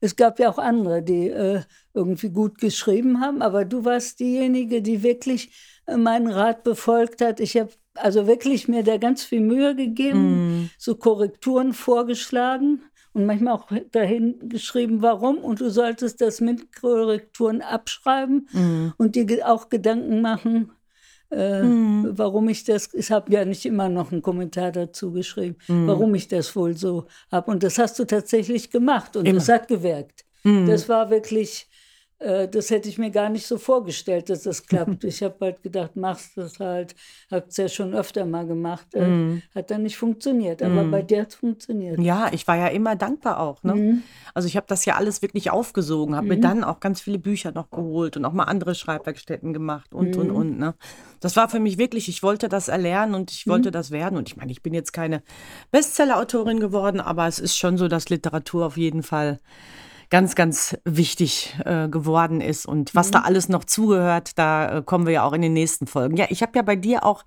es 0.00 0.16
gab 0.16 0.40
ja 0.40 0.50
auch 0.50 0.58
andere, 0.58 1.02
die 1.02 1.28
äh, 1.28 1.60
irgendwie 1.94 2.30
gut 2.30 2.58
geschrieben 2.58 3.20
haben, 3.20 3.42
aber 3.42 3.64
du 3.64 3.84
warst 3.84 4.18
diejenige, 4.18 4.82
die 4.82 5.04
wirklich 5.04 5.52
äh, 5.86 5.96
meinen 5.96 6.26
Rat 6.26 6.64
befolgt 6.64 7.20
hat. 7.20 7.38
Ich 7.38 7.56
habe 7.56 7.70
also 7.94 8.26
wirklich 8.26 8.66
mir 8.66 8.82
da 8.82 8.96
ganz 8.96 9.22
viel 9.22 9.40
Mühe 9.40 9.76
gegeben, 9.76 10.62
Mm. 10.62 10.70
so 10.78 10.94
Korrekturen 10.96 11.74
vorgeschlagen 11.74 12.82
und 13.12 13.26
manchmal 13.26 13.54
auch 13.54 13.68
dahin 13.92 14.48
geschrieben, 14.48 15.02
warum. 15.02 15.38
Und 15.38 15.60
du 15.60 15.70
solltest 15.70 16.20
das 16.20 16.40
mit 16.40 16.74
Korrekturen 16.80 17.62
abschreiben 17.62 18.48
Mm. 18.52 18.88
und 18.98 19.16
dir 19.16 19.48
auch 19.48 19.68
Gedanken 19.68 20.20
machen, 20.20 20.72
äh, 21.32 21.62
Mm. 21.62 22.10
warum 22.18 22.48
ich 22.48 22.64
das, 22.64 22.92
ich 22.94 23.10
habe 23.10 23.32
ja 23.32 23.44
nicht 23.44 23.64
immer 23.64 23.88
noch 23.88 24.10
einen 24.12 24.22
Kommentar 24.22 24.72
dazu 24.72 25.12
geschrieben, 25.12 25.56
Mm. 25.68 25.86
warum 25.86 26.14
ich 26.14 26.28
das 26.28 26.54
wohl 26.56 26.76
so 26.76 27.06
habe. 27.30 27.50
Und 27.50 27.62
das 27.62 27.78
hast 27.78 27.98
du 27.98 28.04
tatsächlich 28.04 28.70
gemacht 28.70 29.16
und 29.16 29.26
das 29.32 29.48
hat 29.48 29.68
gewirkt. 29.68 30.24
Mm. 30.44 30.66
Das 30.66 30.88
war 30.88 31.10
wirklich, 31.10 31.68
das 32.20 32.68
hätte 32.70 32.88
ich 32.88 32.98
mir 32.98 33.10
gar 33.10 33.30
nicht 33.30 33.46
so 33.46 33.56
vorgestellt, 33.56 34.28
dass 34.28 34.42
das 34.42 34.66
klappt. 34.66 35.04
ich 35.04 35.22
habe 35.22 35.36
halt 35.40 35.62
gedacht, 35.62 35.96
machst 35.96 36.36
das 36.36 36.60
halt, 36.60 36.94
habe 37.30 37.46
es 37.48 37.56
ja 37.56 37.68
schon 37.68 37.94
öfter 37.94 38.26
mal 38.26 38.46
gemacht, 38.46 38.94
äh, 38.94 39.08
Mm. 39.08 39.42
hat 39.54 39.70
dann 39.70 39.82
nicht 39.82 39.96
funktioniert, 39.96 40.62
aber 40.62 40.84
bei 40.84 41.02
dir 41.02 41.22
hat 41.22 41.28
es 41.30 41.34
funktioniert. 41.36 41.98
Ja, 41.98 42.28
ich 42.32 42.46
war 42.46 42.56
ja 42.56 42.66
immer 42.68 42.94
dankbar 42.94 43.40
auch. 43.40 43.62
Ne? 43.62 43.74
Mhm. 43.74 44.02
Also 44.34 44.46
ich 44.48 44.56
habe 44.56 44.66
das 44.68 44.84
ja 44.84 44.96
alles 44.96 45.22
wirklich 45.22 45.50
aufgesogen, 45.50 46.14
habe 46.14 46.28
mir 46.28 46.38
dann 46.40 46.62
auch 46.62 46.78
ganz 46.80 47.00
viele 47.00 47.18
Bücher 47.18 47.52
noch 47.52 47.70
geholt 47.70 48.16
und 48.16 48.24
auch 48.26 48.32
mal 48.32 48.44
andere 48.44 48.74
Schreibwerkstätten 48.74 49.52
gemacht 49.52 49.94
und, 49.94 50.16
Mhm. 50.16 50.20
und, 50.22 50.30
und. 50.30 50.58
Ne? 50.58 50.74
Das 51.20 51.36
war 51.36 51.48
für 51.48 51.58
mich 51.60 51.78
wirklich, 51.78 52.08
ich 52.08 52.22
wollte 52.22 52.48
das 52.48 52.68
erlernen 52.68 53.14
und 53.14 53.30
ich 53.30 53.46
Mhm. 53.46 53.50
wollte 53.52 53.70
das 53.70 53.90
werden. 53.90 54.16
Und 54.18 54.28
ich 54.28 54.36
meine, 54.36 54.52
ich 54.52 54.62
bin 54.62 54.74
jetzt 54.74 54.92
keine 54.92 55.22
Bestseller-Autorin 55.70 56.60
geworden, 56.60 57.00
aber 57.00 57.26
es 57.26 57.38
ist 57.38 57.56
schon 57.56 57.78
so, 57.78 57.88
dass 57.88 58.08
Literatur 58.10 58.66
auf 58.66 58.76
jeden 58.76 59.02
Fall 59.02 59.38
ganz, 60.10 60.34
ganz 60.34 60.76
wichtig 60.84 61.56
äh, 61.64 61.88
geworden 61.88 62.40
ist. 62.40 62.66
Und 62.66 62.94
was 62.94 63.08
Mhm. 63.08 63.12
da 63.12 63.20
alles 63.20 63.48
noch 63.48 63.64
zugehört, 63.64 64.32
da 64.38 64.78
äh, 64.78 64.82
kommen 64.82 65.06
wir 65.06 65.12
ja 65.14 65.22
auch 65.24 65.32
in 65.32 65.42
den 65.42 65.52
nächsten 65.52 65.86
Folgen. 65.86 66.16
Ja, 66.16 66.26
ich 66.28 66.42
habe 66.42 66.52
ja 66.56 66.62
bei 66.62 66.76
dir 66.76 67.04
auch 67.04 67.24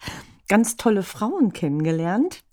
ganz 0.49 0.75
tolle 0.75 1.03
Frauen 1.03 1.53
kennengelernt. 1.53 2.43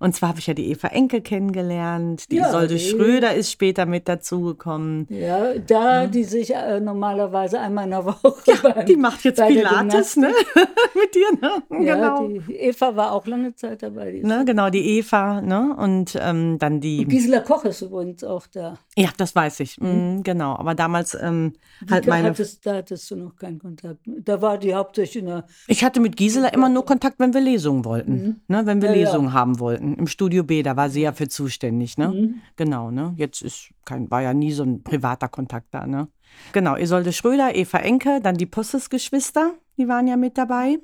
Und 0.00 0.16
zwar 0.16 0.30
habe 0.30 0.40
ich 0.40 0.46
ja 0.48 0.54
die 0.54 0.70
Eva 0.70 0.88
Enke 0.88 1.20
kennengelernt. 1.20 2.30
Die 2.32 2.36
Ja, 2.36 2.48
Isolde 2.48 2.74
die- 2.74 2.80
Schröder 2.80 3.34
ist 3.34 3.52
später 3.52 3.86
mit 3.86 4.08
dazugekommen. 4.08 5.06
Ja, 5.10 5.52
da 5.58 6.06
die 6.06 6.24
sich 6.24 6.54
äh, 6.54 6.80
normalerweise 6.80 7.60
einmal 7.60 7.84
in 7.84 7.90
der 7.90 8.04
Woche 8.06 8.34
beim- 8.62 8.86
Die 8.86 8.96
macht 8.96 9.22
jetzt 9.24 9.40
Pilates, 9.46 10.16
ne? 10.16 10.28
mit 10.94 11.14
dir, 11.14 11.30
ne? 11.40 11.84
Ja, 11.86 11.94
genau. 11.94 12.26
die 12.28 12.54
Eva 12.56 12.96
war 12.96 13.12
auch 13.12 13.26
lange 13.26 13.54
Zeit 13.54 13.82
dabei. 13.82 14.12
Die 14.12 14.24
Ne, 14.24 14.44
genau, 14.44 14.70
die 14.70 14.98
Eva, 14.98 15.40
ne? 15.40 15.76
Und 15.78 16.18
ähm, 16.20 16.58
dann 16.58 16.80
die. 16.80 17.04
Gisela 17.04 17.40
Koch 17.40 17.64
ist 17.64 17.82
übrigens 17.82 18.24
auch 18.24 18.46
da. 18.46 18.78
Ja, 18.96 19.10
das 19.18 19.34
weiß 19.34 19.60
ich. 19.60 19.78
Mhm, 19.80 20.22
genau. 20.22 20.56
Aber 20.56 20.74
damals 20.74 21.14
ähm, 21.20 21.52
halt 21.90 22.06
meine. 22.06 22.28
hattest, 22.28 22.64
da 22.66 22.76
hattest 22.76 23.10
du 23.10 23.16
noch 23.16 23.36
keinen 23.36 23.58
Kontakt. 23.58 23.98
Da 24.06 24.40
war 24.40 24.56
die 24.58 24.74
hauptsächlich 24.74 25.22
in 25.22 25.26
der. 25.28 25.44
Ich 25.68 25.84
hatte 25.84 26.00
mit 26.00 26.16
Gisela 26.16 26.48
immer 26.48 26.68
nur 26.70 26.84
Kontakt, 26.86 27.18
wenn 27.18 27.34
wir 27.34 27.40
Lesungen 27.42 27.84
wollten. 27.84 28.40
Ne, 28.48 28.62
wenn 28.64 28.80
wir 28.80 28.88
Mhm. 28.90 28.94
Ja, 28.94 29.00
ja. 29.02 29.06
Lesungen 29.06 29.32
haben 29.34 29.60
wollten. 29.60 29.89
Im 29.96 30.06
Studio 30.06 30.44
B, 30.44 30.62
da 30.62 30.76
war 30.76 30.90
sie 30.90 31.02
ja 31.02 31.12
für 31.12 31.28
zuständig, 31.28 31.98
ne? 31.98 32.08
Mhm. 32.08 32.34
Genau, 32.56 32.90
ne? 32.90 33.14
Jetzt 33.16 33.42
ist 33.42 33.70
kein, 33.84 34.10
war 34.10 34.22
ja 34.22 34.32
nie 34.34 34.52
so 34.52 34.62
ein 34.64 34.82
privater 34.82 35.28
Kontakt 35.28 35.68
da, 35.72 35.86
ne? 35.86 36.08
Genau, 36.52 36.76
Isolde 36.76 37.12
Schröder, 37.12 37.54
Eva 37.54 37.78
Enke, 37.78 38.20
dann 38.22 38.36
die 38.36 38.46
Posses-Geschwister, 38.46 39.54
die 39.76 39.88
waren 39.88 40.06
ja 40.06 40.16
mit 40.16 40.38
dabei. 40.38 40.78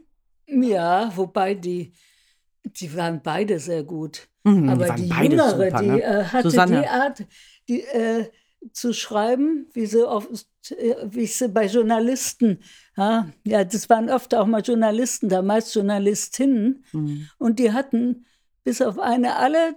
Ja, 0.46 1.12
wobei 1.16 1.54
die, 1.54 1.92
die 2.64 2.94
waren 2.96 3.20
beide 3.22 3.58
sehr 3.58 3.82
gut. 3.84 4.28
Mhm, 4.44 4.68
Aber 4.68 4.90
die 4.94 5.08
beide 5.08 5.28
Jüngere, 5.36 5.50
super, 5.50 5.82
die 5.82 5.86
ne? 5.88 6.02
äh, 6.02 6.24
hatte 6.24 6.50
Susanne. 6.50 6.80
die 6.82 6.88
Art, 6.88 7.24
die, 7.68 7.80
äh, 7.82 8.28
zu 8.72 8.92
schreiben, 8.92 9.66
wie 9.74 9.86
sie, 9.86 10.08
auf, 10.08 10.28
äh, 10.70 10.94
wie 11.10 11.20
ich 11.20 11.36
sie 11.36 11.48
bei 11.48 11.66
Journalisten, 11.66 12.58
ja, 12.96 13.28
ja, 13.44 13.62
das 13.64 13.88
waren 13.88 14.10
oft 14.10 14.34
auch 14.34 14.46
mal 14.46 14.62
Journalisten, 14.62 15.28
da 15.28 15.42
meist 15.42 15.74
Journalistinnen, 15.74 16.84
Mhm. 16.92 17.28
und 17.38 17.58
die 17.60 17.72
hatten 17.72 18.26
bis 18.66 18.82
auf 18.82 18.98
eine 18.98 19.36
alle 19.36 19.76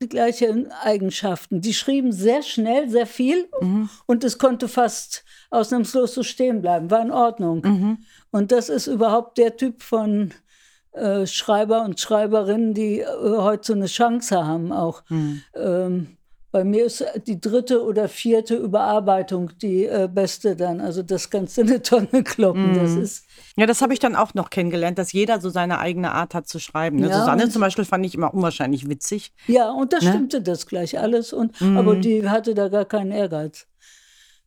die 0.00 0.08
gleichen 0.08 0.72
Eigenschaften. 0.72 1.60
Die 1.60 1.74
schrieben 1.74 2.10
sehr 2.10 2.42
schnell, 2.42 2.88
sehr 2.88 3.06
viel 3.06 3.50
Mhm. 3.60 3.90
und 4.06 4.24
es 4.24 4.38
konnte 4.38 4.66
fast 4.66 5.24
ausnahmslos 5.50 6.14
so 6.14 6.22
stehen 6.22 6.62
bleiben, 6.62 6.90
war 6.90 7.02
in 7.02 7.10
Ordnung. 7.10 7.60
Mhm. 7.62 7.98
Und 8.30 8.50
das 8.50 8.70
ist 8.70 8.86
überhaupt 8.86 9.36
der 9.36 9.58
Typ 9.58 9.82
von 9.82 10.32
äh, 10.92 11.26
Schreiber 11.26 11.84
und 11.84 12.00
Schreiberinnen, 12.00 12.72
die 12.72 13.00
äh, 13.00 13.06
heute 13.06 13.66
so 13.66 13.72
eine 13.74 13.86
Chance 13.86 14.42
haben 14.42 14.72
auch. 14.72 15.02
Mhm. 15.10 15.42
Ähm, 15.54 16.16
bei 16.52 16.64
mir 16.64 16.84
ist 16.84 17.04
die 17.26 17.40
dritte 17.40 17.82
oder 17.82 18.08
vierte 18.08 18.54
Überarbeitung 18.54 19.50
die 19.60 19.86
äh, 19.86 20.08
beste 20.12 20.54
dann. 20.54 20.80
Also 20.80 21.02
das 21.02 21.30
kannst 21.30 21.56
du 21.56 21.62
in 21.62 21.68
eine 21.70 21.82
Tonne 21.82 22.22
kloppen. 22.22 22.74
Das 22.74 22.90
Mhm. 22.90 23.02
ist 23.02 23.24
Ja, 23.56 23.66
das 23.66 23.80
habe 23.82 23.92
ich 23.94 23.98
dann 23.98 24.14
auch 24.14 24.34
noch 24.34 24.50
kennengelernt, 24.50 24.98
dass 24.98 25.12
jeder 25.12 25.40
so 25.40 25.48
seine 25.48 25.78
eigene 25.78 26.12
Art 26.12 26.34
hat 26.34 26.46
zu 26.46 26.58
schreiben. 26.60 26.98
Ne? 26.98 27.08
Ja, 27.08 27.18
Susanne 27.20 27.48
zum 27.48 27.60
Beispiel 27.62 27.84
fand 27.86 28.04
ich 28.06 28.14
immer 28.14 28.32
unwahrscheinlich 28.34 28.88
witzig. 28.88 29.32
ja 29.46 29.70
und 29.70 29.92
da 29.92 29.98
Ne? 30.00 30.08
stimmte 30.08 30.42
das 30.42 30.66
gleich 30.66 30.98
alles. 30.98 31.32
Und 31.32 31.58
Mhm. 31.60 31.76
aber 31.78 31.96
die 31.96 32.28
hatte 32.28 32.54
da 32.54 32.68
gar 32.68 32.84
keinen 32.84 33.10
Ehrgeiz. 33.12 33.66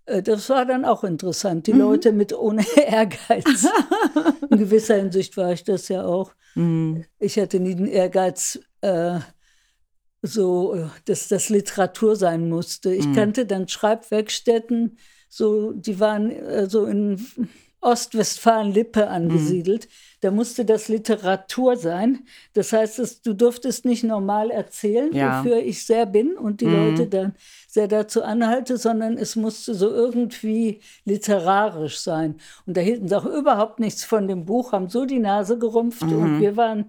Äh, 0.06 0.22
Das 0.22 0.48
war 0.50 0.66
dann 0.66 0.86
auch 0.86 1.04
interessant. 1.04 1.66
Die 1.66 1.74
Mhm. 1.74 1.80
Leute 1.80 2.12
mit 2.12 2.32
ohne 2.38 2.64
Ehrgeiz. 2.78 3.68
In 4.52 4.58
gewisser 4.60 4.96
Hinsicht 4.98 5.36
war 5.38 5.52
ich 5.52 5.64
das 5.64 5.88
ja 5.88 6.06
auch. 6.06 6.34
Mhm. 6.54 7.04
Ich 7.20 7.40
hatte 7.40 7.60
nie 7.60 7.74
den 7.76 7.88
Ehrgeiz, 7.88 8.60
äh, 8.82 9.20
so, 10.26 10.74
äh, 10.76 10.86
dass 11.06 11.28
das 11.28 11.50
Literatur 11.50 12.16
sein 12.16 12.50
musste. 12.50 12.94
Ich 12.94 13.08
Mhm. 13.08 13.14
kannte 13.14 13.46
dann 13.46 13.68
Schreibwerkstätten, 13.68 14.98
so, 15.30 15.72
die 15.74 16.00
waren 16.00 16.32
äh, 16.32 16.68
so 16.70 16.86
in 16.86 17.26
Ostwestfalen-Lippe 17.82 19.08
angesiedelt. 19.08 19.88
Da 20.22 20.32
musste 20.32 20.66
das 20.66 20.88
Literatur 20.88 21.78
sein. 21.78 22.26
Das 22.54 22.74
heißt, 22.74 22.98
es, 23.00 23.22
du 23.22 23.34
durftest 23.34 23.86
nicht 23.86 24.04
normal 24.04 24.50
erzählen, 24.50 25.14
Ja. 25.14 25.40
wofür 25.40 25.58
ich 25.60 25.86
sehr 25.86 26.06
bin 26.08 26.36
und 26.36 26.62
die 26.62 26.66
Mhm. 26.66 26.74
Leute 26.74 27.08
dann 27.08 27.36
sehr 27.68 27.88
dazu 27.88 28.24
anhalte, 28.24 28.78
sondern 28.78 29.18
es 29.18 29.36
musste 29.36 29.76
so 29.76 29.90
irgendwie 29.92 30.80
literarisch 31.04 32.00
sein. 32.00 32.36
Und 32.66 32.76
da 32.78 32.82
hielten 32.82 33.08
sie 33.08 33.16
auch 33.18 33.26
überhaupt 33.26 33.80
nichts 33.80 34.04
von 34.04 34.28
dem 34.28 34.46
Buch, 34.46 34.72
haben 34.72 34.90
so 34.90 35.06
die 35.06 35.20
Nase 35.20 35.60
gerümpft 35.60 36.04
Mhm. 36.04 36.18
und 36.18 36.40
wir 36.40 36.58
waren 36.58 36.86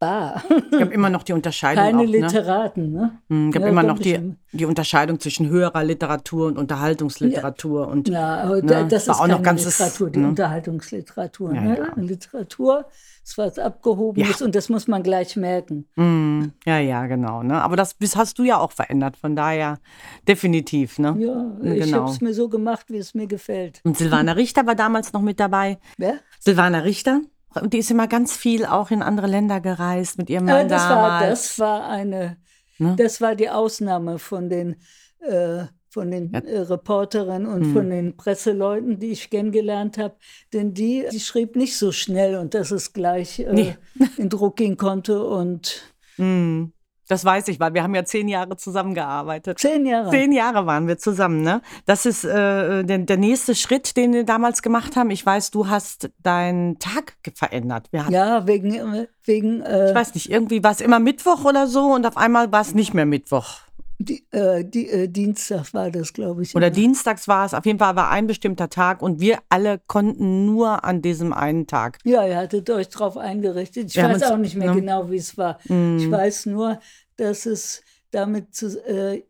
bar. 0.00 0.42
Es 0.72 0.78
gab 0.78 0.90
immer 0.90 1.10
noch 1.10 1.22
die 1.22 1.32
Unterscheidung. 1.32 1.84
Keine 1.84 1.98
auch, 1.98 2.06
ne? 2.06 2.18
Literaten, 2.18 2.92
ne? 2.92 3.18
Mhm, 3.28 3.52
gab 3.52 3.62
Ja, 3.62 3.68
immer 3.68 3.82
noch 3.84 3.98
die, 3.98 4.34
die 4.50 4.64
Unterscheidung 4.64 5.20
zwischen 5.20 5.48
höherer 5.48 5.84
Literatur 5.84 6.46
und 6.48 6.58
Unterhaltungsliteratur. 6.58 7.86
Und 7.86 8.08
Ja, 8.08 8.40
aber 8.42 8.56
Ne, 8.56 8.62
da, 8.62 8.82
das 8.84 9.06
war 9.06 9.14
ist 9.14 9.20
auch 9.20 9.28
noch 9.28 9.42
ganzes, 9.42 9.78
Literatur, 9.78 10.10
die 10.10 10.18
ne? 10.18 10.28
Unterhaltungsliteratur. 10.28 11.54
Ja, 11.54 11.60
ne? 11.60 11.78
ja. 11.78 12.02
Literatur 12.02 12.86
ist 13.22 13.38
was 13.38 13.58
Abgehobenes 13.58 14.42
und 14.42 14.54
das 14.54 14.68
muss 14.70 14.88
man 14.88 15.02
gleich 15.02 15.36
merken. 15.36 15.86
Mhm. 15.96 16.52
ja, 16.64 16.78
ja, 16.78 17.06
genau. 17.06 17.42
Ne? 17.42 17.62
Aber 17.62 17.76
das 17.76 17.96
das 17.98 18.16
hast 18.16 18.38
du 18.38 18.44
ja 18.44 18.58
auch 18.58 18.72
verändert. 18.72 19.16
Von 19.16 19.36
daher 19.36 19.78
definitiv. 20.26 20.98
Ne? 20.98 21.14
Ja, 21.18 21.56
ich 21.62 21.84
genau. 21.84 21.98
habe 21.98 22.10
es 22.10 22.20
mir 22.20 22.32
so 22.34 22.48
gemacht, 22.48 22.86
wie 22.88 22.96
es 22.96 23.14
mir 23.14 23.26
gefällt. 23.26 23.80
Und 23.84 23.96
Silvana 23.98 24.32
Richter 24.32 24.66
war 24.66 24.74
damals 24.74 25.12
noch 25.12 25.20
mit 25.22 25.38
dabei. 25.38 25.78
Ja? 25.98 26.14
Silvana 26.40 26.78
Richter. 26.78 27.20
Und 27.54 27.72
die 27.72 27.78
ist 27.78 27.90
immer 27.90 28.06
ganz 28.06 28.36
viel 28.36 28.64
auch 28.64 28.90
in 28.90 29.02
andere 29.02 29.26
Länder 29.26 29.60
gereist 29.60 30.18
mit 30.18 30.30
ihrem 30.30 30.44
Mann 30.44 30.68
das, 30.68 30.82
war, 30.82 30.88
damals. 31.20 31.28
das 31.48 31.58
war 31.58 31.88
eine, 31.88 32.36
Ne? 32.78 32.94
das 32.96 33.20
war 33.20 33.34
die 33.34 33.50
Ausnahme 33.50 34.18
von 34.18 34.48
den 34.48 34.76
äh, 35.20 35.64
von 35.90 36.10
den 36.10 36.30
Ja. 36.32 36.38
äh, 36.40 36.60
Reporterinnen 36.60 37.46
und 37.52 37.64
Hm. 37.64 37.72
von 37.74 37.90
den 37.90 38.16
Presseleuten, 38.16 39.00
die 39.00 39.08
ich 39.10 39.28
kennengelernt 39.28 39.98
habe. 39.98 40.14
Denn 40.52 40.72
die, 40.72 41.04
die 41.12 41.18
schrieb 41.20 41.56
nicht 41.56 41.76
so 41.76 41.90
schnell 41.92 42.36
und 42.36 42.54
dass 42.54 42.70
es 42.70 42.92
gleich 42.92 43.40
äh, 43.40 43.52
Nee. 43.52 43.76
in 44.16 44.28
Druck 44.28 44.56
gehen 44.56 44.76
konnte. 44.76 45.24
Und 45.24 45.82
Hm, 46.16 46.72
Das 47.10 47.24
weiß 47.24 47.48
ich, 47.48 47.58
weil 47.58 47.74
wir 47.74 47.82
haben 47.82 47.94
ja 47.96 48.04
zehn 48.04 48.28
Jahre 48.28 48.56
zusammengearbeitet. 48.56 49.58
zehn 49.58 49.84
Jahre. 49.84 50.10
Zehn 50.10 50.30
Jahre 50.30 50.64
waren 50.66 50.86
wir 50.86 50.96
zusammen, 50.96 51.42
ne? 51.42 51.60
Das 51.84 52.06
ist 52.06 52.22
äh, 52.22 52.84
der, 52.84 52.98
der 52.98 53.16
nächste 53.16 53.56
Schritt, 53.56 53.96
den 53.96 54.12
wir 54.12 54.22
damals 54.22 54.62
gemacht 54.62 54.94
haben. 54.94 55.10
Ich 55.10 55.26
weiß, 55.26 55.50
du 55.50 55.68
hast 55.68 56.10
deinen 56.22 56.78
Tag 56.78 57.16
verändert. 57.34 57.88
Ja, 58.10 58.46
wegen, 58.46 59.08
wegen 59.24 59.60
äh, 59.62 59.88
Ich 59.88 59.94
weiß 59.96 60.14
nicht, 60.14 60.30
irgendwie 60.30 60.62
war 60.62 60.70
es 60.70 60.80
immer 60.80 61.00
Mittwoch 61.00 61.44
oder 61.44 61.66
so 61.66 61.92
und 61.94 62.06
auf 62.06 62.16
einmal 62.16 62.52
war 62.52 62.60
es 62.60 62.74
nicht 62.74 62.94
mehr 62.94 63.06
Mittwoch. 63.06 63.58
Die, 64.02 64.24
äh, 64.30 64.64
die, 64.64 64.88
äh, 64.88 65.08
Dienstag 65.08 65.74
war 65.74 65.90
das, 65.90 66.14
glaube 66.14 66.42
ich. 66.42 66.56
Oder 66.56 66.68
immer. 66.68 66.74
dienstags 66.74 67.28
war 67.28 67.44
es. 67.44 67.52
Auf 67.52 67.66
jeden 67.66 67.78
Fall 67.78 67.96
war 67.96 68.08
ein 68.10 68.26
bestimmter 68.26 68.70
Tag 68.70 69.02
und 69.02 69.20
wir 69.20 69.40
alle 69.50 69.78
konnten 69.86 70.46
nur 70.46 70.84
an 70.84 71.02
diesem 71.02 71.34
einen 71.34 71.66
Tag. 71.66 71.98
Ja, 72.04 72.26
ihr 72.26 72.38
hattet 72.38 72.70
euch 72.70 72.88
drauf 72.88 73.18
eingerichtet. 73.18 73.88
Ich 73.88 73.96
Wir 73.96 74.04
weiß 74.04 74.22
auch 74.22 74.38
nicht 74.38 74.56
mehr 74.56 74.70
ne? 74.70 74.80
genau, 74.80 75.10
wie 75.10 75.16
es 75.16 75.36
war. 75.36 75.58
Mm. 75.68 75.98
Ich 75.98 76.10
weiß 76.10 76.46
nur, 76.46 76.80
dass 77.16 77.44
es 77.44 77.82
damit, 78.10 78.54
zu, 78.54 78.82
äh, 78.86 79.22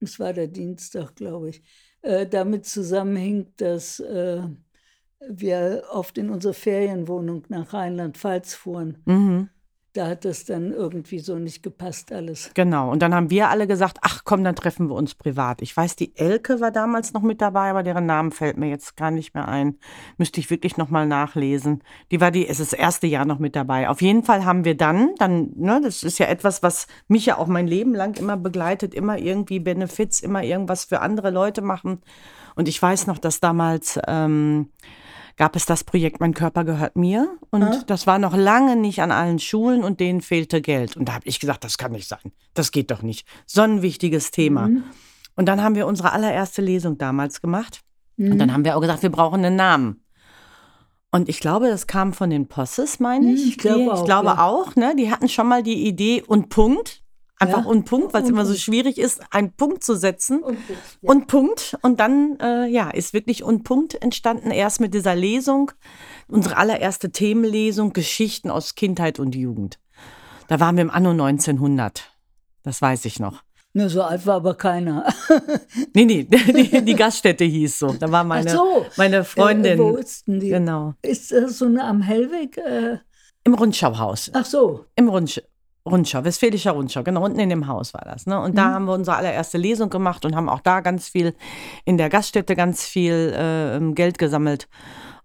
es 0.00 0.20
war 0.20 0.34
der 0.34 0.48
Dienstag, 0.48 1.16
glaube 1.16 1.48
ich, 1.48 1.62
äh, 2.02 2.26
damit 2.26 2.66
zusammenhing, 2.66 3.46
dass 3.56 4.00
äh, 4.00 4.42
wir 5.26 5.84
oft 5.90 6.18
in 6.18 6.28
unsere 6.28 6.52
Ferienwohnung 6.52 7.44
nach 7.48 7.72
Rheinland-Pfalz 7.72 8.54
fuhren. 8.54 8.98
Mhm. 9.06 9.48
Da 9.92 10.06
hat 10.06 10.24
das 10.24 10.44
dann 10.44 10.72
irgendwie 10.72 11.18
so 11.18 11.36
nicht 11.36 11.64
gepasst 11.64 12.12
alles. 12.12 12.52
Genau. 12.54 12.92
Und 12.92 13.02
dann 13.02 13.12
haben 13.12 13.28
wir 13.28 13.48
alle 13.48 13.66
gesagt, 13.66 13.98
ach 14.02 14.20
komm, 14.24 14.44
dann 14.44 14.54
treffen 14.54 14.88
wir 14.88 14.94
uns 14.94 15.16
privat. 15.16 15.62
Ich 15.62 15.76
weiß, 15.76 15.96
die 15.96 16.16
Elke 16.16 16.60
war 16.60 16.70
damals 16.70 17.12
noch 17.12 17.22
mit 17.22 17.40
dabei, 17.40 17.70
aber 17.70 17.82
deren 17.82 18.06
Namen 18.06 18.30
fällt 18.30 18.56
mir 18.56 18.68
jetzt 18.68 18.96
gar 18.96 19.10
nicht 19.10 19.34
mehr 19.34 19.48
ein. 19.48 19.78
Müsste 20.16 20.38
ich 20.38 20.48
wirklich 20.48 20.76
noch 20.76 20.90
mal 20.90 21.08
nachlesen. 21.08 21.82
Die 22.12 22.20
war 22.20 22.30
die, 22.30 22.46
es 22.46 22.60
ist 22.60 22.72
das 22.72 22.78
erste 22.78 23.08
Jahr 23.08 23.24
noch 23.24 23.40
mit 23.40 23.56
dabei. 23.56 23.88
Auf 23.88 24.00
jeden 24.00 24.22
Fall 24.22 24.44
haben 24.44 24.64
wir 24.64 24.76
dann, 24.76 25.16
dann, 25.18 25.50
ne, 25.56 25.80
das 25.82 26.04
ist 26.04 26.18
ja 26.18 26.26
etwas, 26.26 26.62
was 26.62 26.86
mich 27.08 27.26
ja 27.26 27.38
auch 27.38 27.48
mein 27.48 27.66
Leben 27.66 27.92
lang 27.92 28.16
immer 28.16 28.36
begleitet, 28.36 28.94
immer 28.94 29.18
irgendwie 29.18 29.58
Benefits, 29.58 30.20
immer 30.20 30.44
irgendwas 30.44 30.84
für 30.84 31.00
andere 31.00 31.30
Leute 31.30 31.62
machen. 31.62 32.00
Und 32.54 32.68
ich 32.68 32.80
weiß 32.80 33.08
noch, 33.08 33.18
dass 33.18 33.40
damals 33.40 33.98
ähm, 34.06 34.68
gab 35.36 35.56
es 35.56 35.66
das 35.66 35.84
Projekt 35.84 36.20
Mein 36.20 36.34
Körper 36.34 36.64
gehört 36.64 36.96
mir. 36.96 37.36
Und 37.50 37.62
Ah. 37.62 37.82
das 37.86 38.06
war 38.06 38.18
noch 38.18 38.36
lange 38.36 38.76
nicht 38.76 39.00
an 39.02 39.10
allen 39.12 39.38
Schulen 39.38 39.82
und 39.84 40.00
denen 40.00 40.20
fehlte 40.20 40.60
Geld. 40.60 40.96
Und 40.96 41.08
da 41.08 41.14
habe 41.14 41.26
ich 41.26 41.40
gesagt, 41.40 41.64
das 41.64 41.78
kann 41.78 41.92
nicht 41.92 42.08
sein. 42.08 42.32
Das 42.54 42.70
geht 42.72 42.90
doch 42.90 43.02
nicht. 43.02 43.26
So 43.46 43.62
ein 43.62 43.82
wichtiges 43.82 44.30
Thema. 44.30 44.68
Mhm. 44.68 44.84
Und 45.36 45.46
dann 45.46 45.62
haben 45.62 45.74
wir 45.74 45.86
unsere 45.86 46.12
allererste 46.12 46.60
Lesung 46.62 46.98
damals 46.98 47.40
gemacht. 47.40 47.80
Und 48.18 48.38
dann 48.38 48.52
haben 48.52 48.64
wir 48.66 48.76
auch 48.76 48.80
gesagt, 48.82 49.02
wir 49.02 49.10
brauchen 49.10 49.42
einen 49.42 49.56
Namen. 49.56 50.04
Und 51.10 51.28
ich 51.30 51.40
glaube, 51.40 51.68
das 51.68 51.86
kam 51.86 52.12
von 52.12 52.28
den 52.28 52.46
Posses, 52.48 53.00
meine 53.00 53.28
Hm, 53.28 53.34
ich. 53.34 53.48
ich 53.48 53.58
glaube 53.58 53.78
die, 53.80 53.88
auch, 53.90 53.98
ich 54.00 54.04
glaube 54.04 54.26
ja. 54.28 54.42
auch, 54.44 54.76
ne? 54.76 54.94
Die 54.96 55.10
hatten 55.10 55.28
schon 55.28 55.48
mal 55.48 55.62
die 55.62 55.86
Idee 55.88 56.22
und 56.26 56.50
Punkt. 56.50 57.02
Einfach 57.42 57.62
Ja. 57.64 57.68
und 57.70 57.84
Punkt, 57.86 58.12
weil 58.12 58.22
es 58.22 58.28
immer 58.28 58.44
so 58.44 58.54
schwierig 58.54 58.98
ist, 58.98 59.20
einen 59.30 59.52
Punkt 59.52 59.82
zu 59.82 59.96
setzen. 59.96 60.42
Und, 60.42 60.58
ja. 60.68 60.74
Und 61.00 61.26
Punkt. 61.26 61.76
Und 61.82 61.98
dann, 61.98 62.38
äh, 62.38 62.66
ja, 62.66 62.90
ist 62.90 63.14
wirklich 63.14 63.42
und 63.42 63.64
Punkt 63.64 63.94
entstanden, 64.02 64.50
erst 64.50 64.78
mit 64.80 64.92
dieser 64.94 65.14
Lesung, 65.16 65.72
unsere 66.28 66.58
allererste 66.58 67.10
Themenlesung, 67.10 67.92
Geschichten 67.94 68.50
aus 68.50 68.74
Kindheit 68.74 69.18
und 69.18 69.34
Jugend. 69.34 69.78
Da 70.48 70.60
waren 70.60 70.76
wir 70.76 70.82
im 70.82 70.90
Anno 70.90 71.10
1900. 71.10 72.12
Das 72.62 72.82
weiß 72.82 73.06
ich 73.06 73.18
noch. 73.20 73.42
Ne, 73.72 73.88
so 73.88 74.02
alt 74.02 74.26
war 74.26 74.36
aber 74.36 74.54
keiner. 74.54 75.06
Nee, 75.94 76.04
nee, 76.04 76.24
die, 76.24 76.84
die 76.84 76.94
Gaststätte 76.94 77.44
hieß 77.44 77.78
so. 77.78 77.92
Da 77.94 78.10
war 78.12 78.22
meine, 78.24 78.50
Ach 78.50 78.54
so. 78.56 78.86
meine 78.96 79.24
Freundin. 79.24 79.78
Äh, 79.78 79.82
wo 79.82 79.96
ist 79.96 80.26
denn 80.26 80.40
die? 80.40 80.48
Genau. 80.50 80.94
Ist 81.02 81.32
das 81.32 81.58
so 81.58 81.66
eine 81.66 81.84
am 81.84 82.02
Hellweg? 82.02 82.58
Äh, 82.58 82.98
Im 83.44 83.54
Rundschauhaus. 83.54 84.30
ach 84.34 84.44
so. 84.44 84.84
Im 84.96 85.08
Rundsch 85.08 85.40
Rundschau, 85.86 86.24
Westfälischer 86.24 86.72
Rundschau, 86.72 87.02
genau, 87.02 87.24
unten 87.24 87.40
in 87.40 87.48
dem 87.48 87.66
Haus 87.66 87.94
war 87.94 88.02
das. 88.04 88.26
Ne? 88.26 88.38
Und 88.40 88.56
da 88.56 88.72
haben 88.72 88.84
wir 88.84 88.92
unsere 88.92 89.16
allererste 89.16 89.58
Lesung 89.58 89.88
gemacht 89.88 90.24
und 90.24 90.36
haben 90.36 90.48
auch 90.48 90.60
da 90.60 90.80
ganz 90.80 91.08
viel, 91.08 91.34
in 91.84 91.96
der 91.96 92.10
Gaststätte 92.10 92.54
ganz 92.54 92.84
viel 92.84 93.34
äh, 93.34 93.94
Geld 93.94 94.18
gesammelt. 94.18 94.68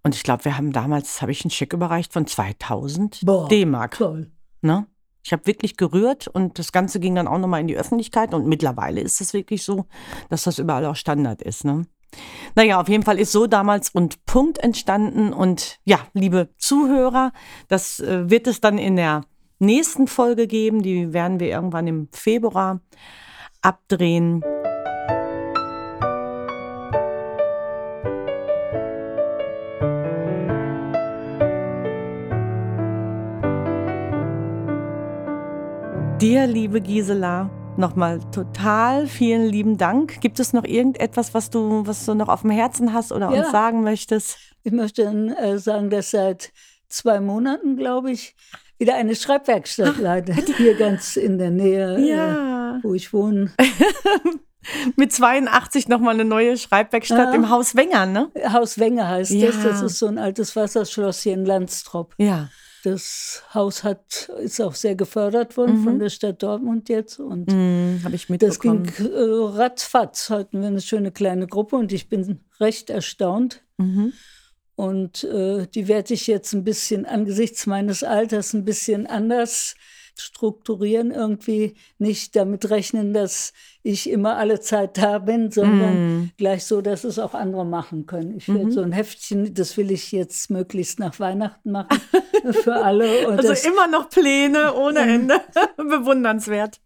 Und 0.04 0.16
ich 0.16 0.24
glaube, 0.24 0.46
wir 0.46 0.58
haben 0.58 0.72
damals, 0.72 1.22
habe 1.22 1.32
ich 1.32 1.44
einen 1.44 1.52
Scheck 1.52 1.74
überreicht 1.74 2.14
von 2.14 2.28
2000 2.28 3.22
Boah, 3.26 3.48
D-Mark. 3.50 3.98
Toll. 3.98 4.32
Ne? 4.62 4.88
Ich 5.24 5.34
habe 5.34 5.48
wirklich 5.48 5.76
gerührt 5.76 6.28
und 6.28 6.60
das 6.60 6.72
Ganze 6.72 7.00
ging 7.00 7.16
dann 7.16 7.28
auch 7.28 7.40
nochmal 7.40 7.62
in 7.62 7.68
die 7.68 7.76
Öffentlichkeit. 7.76 8.34
Und 8.34 8.46
mittlerweile 8.46 9.02
ist 9.02 9.20
es 9.20 9.34
wirklich 9.34 9.64
so, 9.64 9.86
dass 10.30 10.44
das 10.44 10.60
überall 10.60 10.86
auch 10.86 10.96
Standard 10.96 11.42
ist. 11.42 11.66
Ne? 11.66 11.88
Naja, 12.56 12.80
auf 12.80 12.88
jeden 12.88 13.04
Fall 13.04 13.20
ist 13.20 13.32
so 13.32 13.48
damals 13.48 13.90
und 13.90 14.26
Punkt 14.26 14.60
entstanden. 14.60 15.34
Und 15.34 15.80
ja, 15.84 16.00
liebe 16.14 16.50
Zuhörer, 16.58 17.32
das 17.68 18.00
äh, 18.00 18.30
wird 18.30 18.46
es 18.46 18.62
dann 18.62 18.78
in 18.78 18.96
der 18.96 19.24
nächsten 19.60 20.08
Folge 20.08 20.48
geben. 20.48 20.82
Die 20.82 21.14
werden 21.14 21.40
wir 21.40 21.50
irgendwann 21.50 21.88
im 21.88 22.08
Februar 22.12 22.82
abdrehen. 23.62 24.44
Dir, 36.22 36.48
liebe 36.48 36.80
Gisela, 36.82 37.50
nochmal 37.78 38.20
total 38.32 39.06
vielen 39.06 39.46
lieben 39.48 39.78
Dank. 39.78 40.22
Gibt 40.22 40.40
es 40.40 40.54
noch 40.54 40.64
irgendetwas, 40.64 41.34
was 41.34 41.50
du, 41.50 41.86
was 41.86 42.06
du 42.06 42.14
noch 42.14 42.30
auf 42.30 42.42
dem 42.42 42.50
Herzen 42.52 42.94
hast 42.94 43.12
oder 43.12 43.32
Ja. 43.32 43.40
uns 43.44 43.52
sagen 43.52 43.84
möchtest? 43.84 44.38
Ich 44.64 44.72
möchte 44.72 45.04
äh, 45.04 45.58
sagen, 45.58 45.90
dass 45.90 46.12
seit 46.12 46.52
zwei 46.88 47.20
Monaten, 47.20 47.76
glaube 47.76 48.12
ich, 48.12 48.36
wieder 48.78 48.96
eine 48.96 49.16
Schreibwerkstatt 49.16 49.98
leitet. 49.98 50.56
Hier 50.58 50.76
ganz 50.76 51.16
in 51.16 51.38
der 51.38 51.52
Nähe, 51.52 52.00
Ja. 52.00 52.78
äh, 52.78 52.84
wo 52.84 52.94
ich 52.94 53.14
wohne. 53.14 53.52
Mit 54.96 55.14
82 55.14 55.88
nochmal 55.90 56.16
eine 56.16 56.26
neue 56.26 56.58
Schreibwerkstatt 56.58 57.30
Ja. 57.30 57.34
im 57.36 57.50
Haus 57.50 57.76
Wenger, 57.76 58.06
ne? 58.08 58.32
Haus 58.52 58.80
Wenge 58.80 59.08
heißt 59.08 59.32
Ja. 59.32 59.48
das. 59.48 59.62
Das 59.64 59.82
ist 59.84 60.00
so 60.00 60.08
ein 60.08 60.18
altes 60.18 60.56
Wasserschloss 60.56 61.22
hier 61.22 61.34
in 61.34 61.46
Landstrop. 61.46 62.16
Ja. 62.18 62.50
Das 62.84 63.44
Haus 63.54 63.84
hat, 63.84 64.30
ist 64.42 64.62
auch 64.62 64.76
sehr 64.76 64.96
gefördert 64.96 65.58
worden 65.58 65.84
von 65.84 65.98
der 66.00 66.10
Stadt 66.10 66.42
Dortmund 66.44 66.88
jetzt. 66.90 67.20
Und 67.20 67.52
Mhm, 67.52 68.02
Habe 68.04 68.16
ich 68.16 68.28
das 68.40 68.60
ging 68.60 68.82
mitbekommen. 68.84 69.12
äh, 69.56 69.58
ratzfatz. 69.58 70.30
Hatten 70.30 70.62
wir 70.62 70.68
eine 70.68 70.82
schöne 70.82 71.12
kleine 71.12 71.48
Gruppe 71.48 71.76
und 71.78 71.92
ich 71.92 72.10
bin 72.10 72.42
recht 72.60 72.90
erstaunt. 72.92 73.64
Mhm. 73.78 74.14
Und 74.76 75.24
äh, 75.24 75.68
die 75.68 75.88
werde 75.88 76.14
ich 76.14 76.28
jetzt 76.28 76.54
ein 76.54 76.64
bisschen 76.64 77.06
angesichts 77.06 77.66
meines 77.66 78.04
Alters 78.04 78.54
ein 78.54 78.66
bisschen 78.66 79.08
anders 79.08 79.76
strukturieren. 80.18 81.12
Irgendwie 81.12 81.76
nicht 81.98 82.36
damit 82.36 82.70
rechnen, 82.70 83.14
dass 83.14 83.52
ich 83.84 84.10
immer 84.10 84.38
alle 84.38 84.60
Zeit 84.62 84.98
da 84.98 85.20
bin, 85.20 85.52
sondern 85.52 85.96
Mhm. 86.22 86.32
gleich 86.38 86.64
so, 86.66 86.82
dass 86.82 87.04
es 87.04 87.20
auch 87.20 87.34
andere 87.34 87.66
machen 87.66 88.06
können. 88.06 88.36
Ich 88.38 88.48
werde 88.48 88.72
so 88.72 88.82
ein 88.82 88.92
Heftchen, 88.94 89.54
das 89.54 89.76
will 89.78 89.92
ich 89.92 90.12
jetzt 90.12 90.50
möglichst 90.50 91.00
nach 91.00 91.20
Weihnachten 91.20 91.72
machen 91.72 92.00
für 92.64 92.76
alle. 92.76 93.28
Also 93.30 93.50
das, 93.50 93.66
immer 93.66 93.88
noch 93.88 94.10
Pläne 94.10 94.74
ohne 94.74 95.00
Ende. 95.00 95.40
Bewundernswert. 95.78 96.80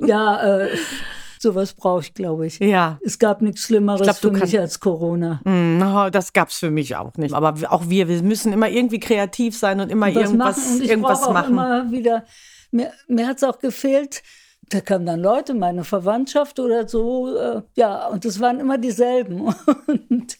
ja, 0.00 0.58
äh, 0.64 0.68
sowas 1.46 1.74
brauche 1.74 2.00
ich, 2.00 2.14
glaube 2.14 2.46
ich. 2.46 2.58
Ja. 2.58 2.98
Es 3.04 3.18
gab 3.18 3.40
nichts 3.40 3.62
Schlimmeres 3.62 4.02
glaub, 4.02 4.16
für 4.16 4.32
mich 4.32 4.58
als 4.58 4.80
Corona. 4.80 5.40
Mm, 5.44 6.10
das 6.10 6.32
gab's 6.32 6.58
für 6.58 6.70
mich 6.70 6.96
auch 6.96 7.14
nicht. 7.16 7.34
Aber 7.34 7.54
auch 7.70 7.88
wir, 7.88 8.08
wir 8.08 8.22
müssen 8.22 8.52
immer 8.52 8.68
irgendwie 8.68 8.98
kreativ 8.98 9.56
sein 9.56 9.80
und 9.80 9.90
immer 9.90 10.08
was 10.08 10.16
irgendwas, 10.16 10.56
machen. 10.56 10.74
Und 10.74 10.82
ich 10.82 10.90
irgendwas 10.90 11.22
auch 11.22 11.32
machen. 11.32 11.52
immer 11.52 11.90
wieder, 11.92 12.24
mir, 12.72 12.90
mir 13.06 13.28
hat 13.28 13.36
es 13.36 13.44
auch 13.44 13.58
gefehlt, 13.60 14.22
da 14.68 14.80
kamen 14.80 15.06
dann 15.06 15.20
Leute, 15.20 15.54
meine 15.54 15.84
Verwandtschaft 15.84 16.58
oder 16.58 16.88
so, 16.88 17.36
äh, 17.36 17.62
ja, 17.76 18.08
und 18.08 18.24
es 18.24 18.40
waren 18.40 18.58
immer 18.58 18.78
dieselben. 18.78 19.42
Und 19.86 20.36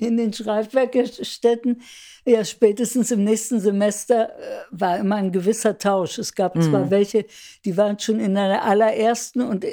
in 0.00 0.16
den 0.16 0.32
Schreibwerkstätten, 0.32 1.82
ja, 2.24 2.44
spätestens 2.44 3.10
im 3.10 3.24
nächsten 3.24 3.60
Semester 3.60 4.30
äh, 4.30 4.64
war 4.70 4.96
immer 4.98 5.16
ein 5.16 5.32
gewisser 5.32 5.76
Tausch. 5.76 6.18
Es 6.18 6.34
gab 6.34 6.54
zwar 6.62 6.86
Mhm. 6.86 6.90
welche, 6.90 7.26
die 7.66 7.76
waren 7.76 7.98
schon 7.98 8.20
in 8.20 8.34
der 8.34 8.64
allerersten 8.64 9.42
und 9.42 9.66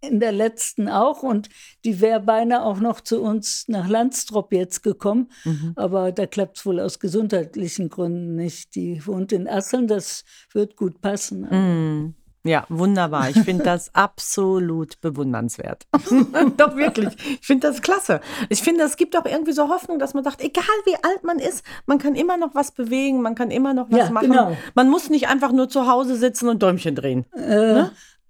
in 0.00 0.20
der 0.20 0.32
letzten 0.32 0.88
auch 0.88 1.22
und 1.22 1.48
die 1.84 2.00
wäre 2.00 2.20
beinahe 2.20 2.62
auch 2.64 2.80
noch 2.80 3.00
zu 3.00 3.20
uns 3.22 3.64
nach 3.68 3.88
Landstrop 3.88 4.52
jetzt 4.52 4.82
gekommen, 4.82 5.30
Mhm. 5.44 5.72
aber 5.76 6.12
da 6.12 6.26
klappt 6.26 6.58
es 6.58 6.66
wohl 6.66 6.80
aus 6.80 6.98
gesundheitlichen 7.00 7.88
Gründen 7.88 8.34
nicht. 8.36 8.74
Die 8.74 9.04
wohnt 9.06 9.32
in 9.32 9.48
Asseln, 9.48 9.86
das 9.88 10.24
wird 10.52 10.76
gut 10.76 11.00
passen. 11.00 11.42
Mm. 11.42 12.14
Ja, 12.48 12.64
wunderbar. 12.68 13.28
Ich 13.30 13.40
finde 13.40 13.64
das 13.64 13.92
absolut 13.94 15.00
bewundernswert. 15.00 15.86
Doch 16.56 16.76
wirklich. 16.76 17.08
Ich 17.40 17.44
finde 17.46 17.66
das 17.66 17.82
klasse. 17.82 18.20
Ich 18.50 18.62
finde, 18.62 18.84
es 18.84 18.96
gibt 18.96 19.16
auch 19.16 19.24
irgendwie 19.24 19.50
so 19.50 19.68
Hoffnung, 19.68 19.98
dass 19.98 20.14
man 20.14 20.22
sagt, 20.22 20.40
egal 20.40 20.64
wie 20.84 20.94
alt 21.02 21.24
man 21.24 21.40
ist, 21.40 21.64
man 21.86 21.98
kann 21.98 22.14
immer 22.14 22.36
noch 22.36 22.54
was 22.54 22.70
bewegen, 22.70 23.20
man 23.20 23.34
kann 23.34 23.50
immer 23.50 23.74
noch 23.74 23.90
was 23.90 23.98
Ja, 23.98 24.10
machen. 24.10 24.30
genau. 24.30 24.56
Man 24.76 24.88
muss 24.88 25.10
nicht 25.10 25.26
einfach 25.28 25.50
nur 25.50 25.68
zu 25.68 25.88
Hause 25.88 26.14
sitzen 26.14 26.48
und 26.48 26.62
Däumchen 26.62 26.94
drehen. 26.94 27.24
Äh, 27.32 27.86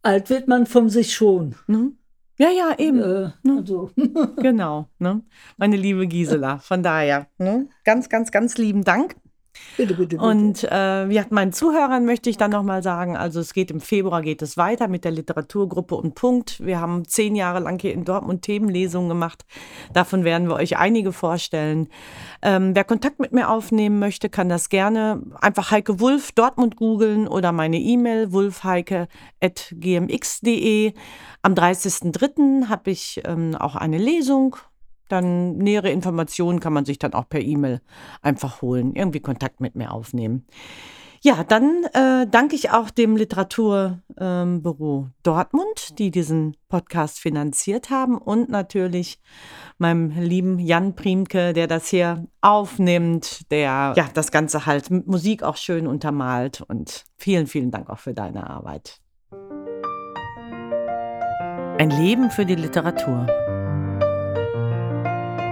Alt 0.07 0.31
wird 0.31 0.47
man 0.47 0.67
von 0.67 0.89
sich 0.89 1.13
schon. 1.13 1.57
Ne? 1.67 1.91
Ja, 2.39 2.49
ja, 2.51 2.79
eben. 2.79 3.01
Äh, 3.01 3.31
Ne? 3.43 3.57
also. 3.59 3.91
Genau, 4.37 4.89
ne? 5.01 5.23
meine 5.57 5.77
liebe 5.77 6.07
Gisela. 6.07 6.59
Von 6.59 6.85
daher, 6.85 7.27
ne? 7.39 7.69
ganz, 7.83 8.09
ganz, 8.09 8.31
ganz 8.31 8.57
lieben 8.57 8.85
Dank. 8.85 9.17
Bitte, 9.77 9.95
bitte, 9.95 10.17
bitte. 10.17 10.23
Und 10.23 10.65
äh, 10.65 11.07
ja, 11.09 11.25
meinen 11.31 11.53
Zuhörern 11.53 12.05
möchte 12.05 12.31
ich 12.31 12.37
dann 12.37 12.51
nochmal 12.51 12.83
sagen, 12.83 13.17
also 13.17 13.41
es 13.41 13.55
geht 13.55 13.71
im 13.71 13.81
Februar 13.81 14.23
geht 14.23 14.43
es 14.43 14.57
weiter 14.57 14.89
mit 14.89 15.05
der 15.05 15.13
Literaturgruppe 15.13 15.95
und 15.95 16.15
Punkt. 16.15 16.65
Wir 16.65 16.81
haben 16.81 17.07
zehn 17.07 17.35
Jahre 17.35 17.61
lang 17.61 17.81
hier 17.81 17.93
in 17.93 18.05
Dortmund 18.05 18.43
Themenlesungen 18.43 19.09
gemacht. 19.09 19.45
Davon 19.93 20.25
werden 20.25 20.49
wir 20.49 20.55
euch 20.55 20.77
einige 20.77 21.13
vorstellen. 21.13 21.89
Ähm, 22.43 22.75
wer 22.75 22.85
Kontakt 22.85 23.21
mit 23.21 23.33
mir 23.33 23.51
aufnehmen 23.51 23.99
möchte, 23.99 24.29
kann 24.29 24.49
das 24.49 24.69
gerne 24.69 25.23
einfach 25.41 25.71
Heike 25.71 26.01
Wulf 26.01 26.33
Dortmund 26.33 26.77
googeln 26.77 27.29
oder 27.29 27.53
meine 27.53 27.79
E-Mail 27.79 28.33
wulfheike.gmx.de. 28.33 30.93
Am 31.43 31.55
30.03. 31.55 32.69
habe 32.69 32.91
ich 32.91 33.23
ähm, 33.25 33.55
auch 33.55 33.77
eine 33.77 33.99
Lesung. 33.99 34.57
Dann 35.09 35.57
nähere 35.57 35.91
Informationen 35.91 36.61
kann 36.61 36.73
man 36.73 36.85
sich 36.85 36.99
dann 36.99 37.15
auch 37.15 37.29
per 37.29 37.41
E-Mail 37.41 37.81
einfach 38.23 38.63
holen, 38.63 38.95
irgendwie 38.95 39.21
Kontakt 39.21 39.61
mit 39.61 39.77
mir 39.77 39.93
aufnehmen. 39.93 40.47
Ja, 41.23 41.43
dann 41.43 41.85
äh, 41.93 42.27
danke 42.31 42.55
ich 42.55 42.71
auch 42.71 42.91
dem 42.91 43.17
Literaturbüro 43.17 44.01
ähm, 45.01 45.13
Dortmund, 45.25 45.99
die 45.99 46.11
diesen 46.11 46.57
Podcast 46.69 47.19
finanziert 47.19 47.91
haben 47.91 48.19
und 48.19 48.49
natürlich 48.49 49.19
meinem 49.79 50.11
lieben 50.11 50.59
Jan 50.59 50.95
Priemke, 50.95 51.53
der 51.53 51.67
das 51.67 51.89
hier 51.89 52.27
aufnimmt, 52.43 53.51
der 53.51 53.95
ja 53.97 54.09
das 54.15 54.31
Ganze 54.31 54.67
halt 54.67 54.91
mit 54.91 55.09
Musik 55.09 55.43
auch 55.43 55.57
schön 55.57 55.87
untermalt 55.87 56.61
und 56.61 57.05
vielen, 57.17 57.49
vielen 57.49 57.71
Dank 57.73 57.91
auch 57.91 57.99
für 57.99 58.15
deine 58.15 58.49
Arbeit. 58.49 59.01
Ein 61.79 61.91
Leben 61.91 62.31
für 62.31 62.47
die 62.47 62.55
Literatur. 62.55 63.27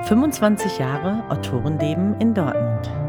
25 0.09 0.79
Jahre 0.79 1.25
Autorenleben 1.31 2.15
in 2.21 2.35
Dortmund. 2.35 3.04